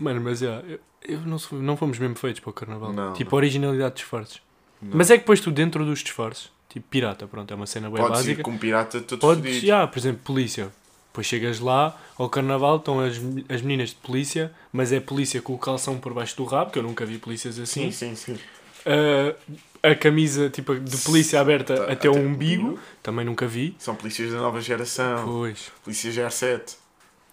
Mano, 0.00 0.20
mas 0.20 0.38
já, 0.40 0.60
eu, 0.66 0.78
eu 1.02 1.20
não, 1.20 1.38
sou- 1.38 1.58
não 1.60 1.76
fomos 1.76 1.98
mesmo 1.98 2.16
feitos 2.16 2.40
para 2.40 2.50
o 2.50 2.52
carnaval. 2.52 2.92
Não, 2.92 3.12
tipo, 3.12 3.30
não. 3.32 3.36
originalidade 3.36 3.94
de 3.94 4.00
disfarces. 4.00 4.40
Não. 4.80 4.96
Mas 4.96 5.10
é 5.10 5.14
que 5.14 5.20
depois 5.20 5.40
tu, 5.40 5.50
dentro 5.50 5.84
dos 5.84 6.00
disfarces, 6.00 6.50
tipo 6.68 6.86
pirata, 6.88 7.26
pronto, 7.26 7.50
é 7.52 7.54
uma 7.54 7.66
cena 7.66 7.88
bem 7.90 7.98
Podes 7.98 8.20
ir 8.20 8.24
básica. 8.24 8.42
com 8.42 8.50
um 8.52 8.58
pirata 8.58 9.00
todo 9.00 9.20
Podes, 9.20 9.44
fodido. 9.44 9.66
já, 9.66 9.86
por 9.86 9.98
exemplo, 9.98 10.20
polícia. 10.24 10.72
Depois 11.12 11.26
chegas 11.26 11.58
lá, 11.58 11.98
ao 12.16 12.28
carnaval, 12.30 12.76
estão 12.76 13.00
as, 13.00 13.16
as 13.48 13.60
meninas 13.62 13.90
de 13.90 13.96
polícia, 13.96 14.52
mas 14.72 14.92
é 14.92 15.00
polícia 15.00 15.42
com 15.42 15.52
o 15.54 15.58
calção 15.58 15.98
por 15.98 16.14
baixo 16.14 16.36
do 16.36 16.44
rabo, 16.44 16.70
que 16.70 16.78
eu 16.78 16.82
nunca 16.84 17.04
vi 17.04 17.18
polícias 17.18 17.58
assim. 17.58 17.90
Sim, 17.90 18.14
sim, 18.14 18.34
sim. 18.36 18.40
Ah, 18.86 19.34
a 19.82 19.94
camisa 19.94 20.48
tipo 20.48 20.74
de 20.78 20.96
polícia 20.98 21.40
aberta 21.40 21.74
Tá, 21.76 21.92
até, 21.92 22.08
o 22.08 22.16
umbigo, 22.16 22.78
também 23.02 23.24
nunca 23.24 23.46
vi. 23.46 23.74
São 23.78 23.94
polícias 23.94 24.32
da 24.32 24.38
nova 24.38 24.60
geração. 24.60 25.24
Pois. 25.26 25.70
Polícias 25.82 26.14
GR7. 26.14 26.76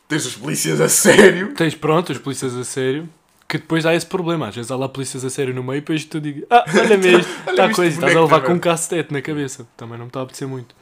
Tens 0.08 0.26
os 0.26 0.36
polícias 0.36 0.80
a 0.80 0.88
sério. 0.88 1.54
Tens 1.54 1.76
pronto, 1.76 2.12
os 2.12 2.17
polícias 2.17 2.56
a 2.56 2.63
sério. 2.63 3.10
Que 3.48 3.58
depois 3.58 3.86
há 3.86 3.93
esse 3.93 4.06
problema. 4.06 4.48
Às 4.48 4.56
vezes 4.56 4.72
há 4.72 4.76
lá 4.76 4.89
polícias 4.89 5.24
a 5.24 5.30
sério 5.30 5.54
no 5.54 5.63
meio 5.63 5.78
e 5.78 5.82
depois 5.82 6.04
tu 6.06 6.20
digo, 6.20 6.46
ah, 6.50 6.65
Olha 6.74 6.96
está 7.52 7.65
este 7.65 7.76
coisa, 7.76 7.96
estás 7.96 8.15
a 8.15 8.22
levar 8.22 8.41
com 8.41 8.54
um 8.54 8.60
cacetete 8.60 9.13
na 9.13 9.22
cabeça. 9.22 9.67
Também 9.76 9.98
não 9.98 10.06
me 10.06 10.10
está 10.10 10.20
a 10.20 10.24
apetecer 10.24 10.48
muito. 10.48 10.76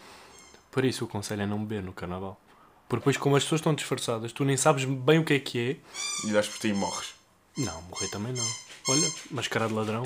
Por 0.72 0.84
isso 0.84 1.06
o 1.06 1.08
conselho 1.08 1.44
é 1.44 1.46
não 1.46 1.64
beber 1.64 1.84
no 1.84 1.94
carnaval. 1.94 2.40
Porque 2.88 3.02
depois, 3.02 3.18
como 3.18 3.36
as 3.36 3.44
pessoas 3.44 3.60
estão 3.60 3.74
disfarçadas, 3.74 4.32
tu 4.32 4.46
nem 4.46 4.58
sabes 4.58 4.86
bem 4.86 5.20
o 5.20 5.24
que 5.24 5.34
é 5.34 5.40
que 5.40 5.60
é. 5.60 6.28
E 6.28 6.32
das 6.32 6.48
por 6.48 6.60
ti 6.60 6.68
e 6.68 6.74
morres. 6.74 7.14
Não, 7.58 7.82
morrer 7.84 8.08
também 8.10 8.34
não. 8.34 8.46
Olha, 8.90 9.08
mascarado 9.32 9.70
de 9.70 9.76
ladrão. 9.80 10.04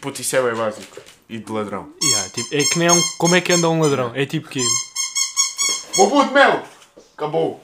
Puto, 0.00 0.20
isso 0.20 0.36
é 0.36 0.42
bem 0.42 0.54
básico. 0.54 0.96
E 1.28 1.38
de 1.38 1.52
ladrão. 1.52 1.92
Yeah, 2.02 2.30
tipo, 2.30 2.54
é 2.54 2.62
que 2.64 2.78
nem 2.78 2.88
é 2.88 2.92
um. 2.92 3.02
Como 3.18 3.34
é 3.34 3.40
que 3.40 3.52
anda 3.52 3.68
um 3.68 3.80
ladrão? 3.80 4.12
É 4.14 4.24
tipo 4.24 4.48
que. 4.48 4.60
Bom 5.96 6.08
puto, 6.08 6.32
mel! 6.32 6.62
Acabou. 7.14 7.62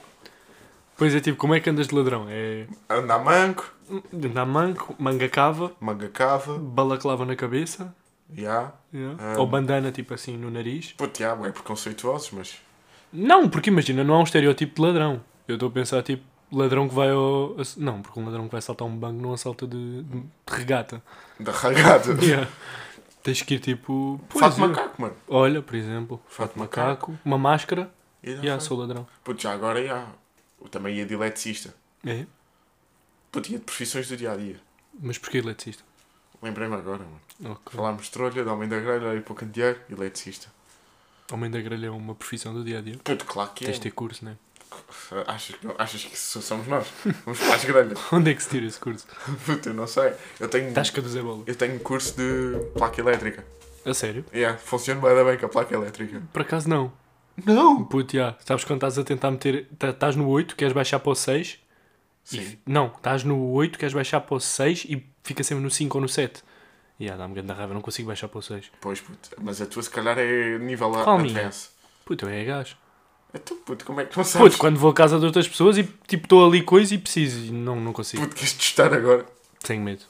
Pois 0.97 1.13
é 1.13 1.19
tipo, 1.19 1.37
como 1.37 1.53
é 1.53 1.59
que 1.59 1.69
andas 1.69 1.87
de 1.87 1.95
ladrão? 1.95 2.25
É. 2.29 2.65
Anda 2.89 3.13
a 3.15 3.19
manco, 3.19 3.71
Andar 4.13 4.45
manco, 4.45 4.95
manga 4.99 5.29
cava, 5.29 5.71
manga 5.79 6.09
cava. 6.09 6.57
balaclava 6.57 7.25
na 7.25 7.35
cabeça. 7.35 7.93
Já. 8.33 8.73
yeah, 8.93 9.15
Ah. 9.19 9.39
Ou 9.39 9.47
bandana 9.47 9.91
tipo 9.91 10.13
assim 10.13 10.35
no 10.35 10.51
nariz. 10.51 10.91
Puto, 10.93 11.19
já, 11.19 11.31
é 11.31 11.51
preconceituosos, 11.51 12.31
mas. 12.31 12.57
Não, 13.13 13.47
porque 13.47 13.69
imagina, 13.69 14.03
não 14.03 14.15
há 14.15 14.19
um 14.19 14.23
estereótipo 14.23 14.75
de 14.75 14.81
ladrão. 14.81 15.21
Eu 15.47 15.53
estou 15.55 15.69
a 15.69 15.71
pensar 15.71 16.03
tipo 16.03 16.23
ladrão 16.51 16.89
que 16.89 16.95
vai 16.95 17.09
ao. 17.11 17.55
Não, 17.77 18.01
porque 18.01 18.19
um 18.19 18.25
ladrão 18.25 18.45
que 18.45 18.51
vai 18.51 18.59
assaltar 18.59 18.85
um 18.85 18.97
banco 18.97 19.21
não 19.21 19.31
assalta 19.33 19.65
de, 19.65 20.03
de 20.03 20.23
regata. 20.47 21.01
Da 21.39 21.51
ragada. 21.51 22.17
Yeah. 22.21 22.47
Tens 23.23 23.41
que 23.41 23.55
ir 23.55 23.59
tipo. 23.59 24.19
Fato 24.29 24.57
é. 24.57 24.67
macaco, 24.67 25.01
mano. 25.01 25.15
Olha, 25.27 25.61
por 25.61 25.75
exemplo, 25.75 26.21
Fato 26.27 26.49
fato 26.49 26.59
macaco, 26.59 27.17
uma 27.23 27.37
máscara. 27.37 27.89
E 28.23 28.31
Yeah, 28.31 28.59
sou 28.59 28.77
ladrão. 28.77 29.07
Puto, 29.23 29.41
já 29.41 29.53
agora 29.53 29.85
já. 29.85 29.99
Eu 30.01 30.07
também 30.69 30.95
ia 30.95 31.05
de 31.05 31.13
eletricista. 31.13 31.73
É? 32.05 32.25
Puto, 33.31 33.51
ia 33.51 33.59
de 33.59 33.63
profissões 33.65 34.07
do 34.07 34.17
dia 34.17 34.31
a 34.31 34.35
dia. 34.35 34.59
Mas 34.99 35.17
porquê 35.17 35.37
eletricista? 35.37 35.83
Lembrei-me 36.41 36.75
agora, 36.75 37.03
mano. 37.03 37.21
Ok. 37.55 37.75
Falámos 37.75 38.05
de 38.05 38.11
trolha, 38.11 38.43
de 38.43 38.49
homem 38.49 38.69
da 38.69 38.79
grelha, 38.79 39.11
aí 39.11 39.21
para 39.21 39.33
o 39.33 39.35
candeeiro, 39.35 39.79
eletricista. 39.89 40.47
Homem 41.31 41.51
da 41.51 41.59
grelha 41.59 41.87
é 41.87 41.89
uma 41.89 42.15
profissão 42.15 42.53
do 42.53 42.63
dia 42.63 42.79
a 42.79 42.81
dia. 42.81 42.97
Puto, 43.03 43.25
claro 43.25 43.51
que 43.53 43.65
é. 43.65 43.67
Tens 43.67 43.75
de 43.77 43.81
ter 43.81 43.91
curso, 43.91 44.23
né? 44.23 44.37
Achas 45.25 45.55
que, 45.55 45.67
achas 45.77 46.03
que 46.03 46.17
somos 46.17 46.67
nós? 46.67 46.87
Vamos 47.25 47.39
para 47.39 47.55
as 47.55 47.65
grelhas. 47.65 47.99
Onde 48.11 48.31
é 48.31 48.33
que 48.33 48.43
se 48.43 48.49
tira 48.49 48.65
esse 48.65 48.79
curso? 48.79 49.07
Puto, 49.45 49.69
eu 49.69 49.73
não 49.73 49.87
sei. 49.87 50.13
Eu 50.39 50.47
tenho, 50.47 50.73
Tasca 50.73 51.01
do 51.01 51.09
Zé 51.09 51.21
Bola. 51.21 51.43
eu 51.45 51.55
tenho 51.55 51.79
curso 51.79 52.15
de 52.15 52.59
placa 52.73 53.01
elétrica. 53.01 53.45
A 53.85 53.93
sério? 53.93 54.25
Yeah, 54.33 54.57
funciona 54.57 55.01
bem, 55.01 55.25
bem 55.25 55.37
com 55.37 55.45
a 55.45 55.49
placa 55.49 55.73
elétrica. 55.73 56.21
Por 56.31 56.41
acaso 56.41 56.69
não. 56.69 56.91
Não! 57.45 57.83
Puto, 57.85 58.15
já. 58.15 58.35
Sabes 58.45 58.63
quando 58.63 58.77
estás 58.77 58.97
a 58.97 59.03
tentar 59.03 59.31
meter. 59.31 59.67
tá- 59.77 59.89
Estás 59.89 60.15
no 60.15 60.27
8, 60.27 60.55
queres 60.55 60.73
baixar 60.73 60.99
para 60.99 61.11
o 61.11 61.15
6? 61.15 61.59
Sim. 62.23 62.39
E- 62.41 62.59
não, 62.65 62.87
estás 62.87 63.23
no 63.23 63.51
8, 63.51 63.77
queres 63.77 63.93
baixar 63.93 64.21
para 64.21 64.35
o 64.35 64.39
6 64.39 64.85
e 64.85 65.05
fica 65.23 65.43
sempre 65.43 65.63
no 65.63 65.69
5 65.71 65.97
ou 65.97 66.01
no 66.01 66.09
7. 66.09 66.43
E 66.99 67.03
yeah, 67.03 67.21
dá-me 67.21 67.35
grande 67.35 67.53
raiva, 67.53 67.73
não 67.73 67.81
consigo 67.81 68.07
baixar 68.07 68.27
para 68.27 68.39
o 68.39 68.41
6. 68.41 68.71
Pois, 68.81 68.99
puto. 68.99 69.29
Mas 69.39 69.61
a 69.61 69.65
tua, 69.67 69.83
se 69.83 69.89
calhar, 69.89 70.17
é 70.17 70.57
nível 70.57 70.93
a- 70.95 71.03
Qual 71.03 71.19
advance. 71.19 71.69
Puto, 72.03 72.25
eu 72.25 72.29
é 72.29 72.43
gás. 72.43 72.75
Então, 73.33 73.55
puto, 73.57 73.85
como 73.85 74.01
é 74.01 74.05
que 74.05 74.11
tu 74.13 74.17
não 74.17 74.23
sabes? 74.23 74.47
Puto, 74.53 74.57
quando 74.59 74.77
vou 74.79 74.89
à 74.89 74.93
casa 74.93 75.19
de 75.19 75.25
outras 75.25 75.47
pessoas 75.47 75.77
e 75.77 75.83
tipo 76.07 76.25
estou 76.25 76.45
ali 76.47 76.63
coisa 76.63 76.95
e 76.95 76.97
preciso. 76.97 77.45
E 77.45 77.51
não, 77.51 77.75
não 77.79 77.93
consigo. 77.93 78.23
Puto, 78.23 78.35
queres 78.35 78.53
testar 78.53 78.93
agora? 78.93 79.25
Tenho 79.63 79.83
medo. 79.83 80.03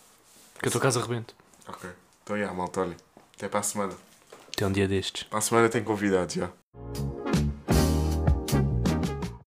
Porque 0.54 0.70
a 0.70 0.72
tua 0.72 0.80
casa 0.82 1.02
rebento. 1.02 1.36
Ok. 1.68 1.90
Então, 2.24 2.38
já, 2.38 2.54
malta, 2.54 2.82
olha. 2.82 2.96
Até 3.36 3.50
para 3.50 3.60
a 3.60 3.64
semana. 3.64 3.94
Até 4.54 4.66
um 4.66 4.72
dia 4.72 4.88
destes. 4.88 5.24
Para 5.24 5.40
a 5.40 5.42
semana 5.42 5.68
tem 5.70 5.84
convidados, 5.84 6.36
já. 6.36 6.50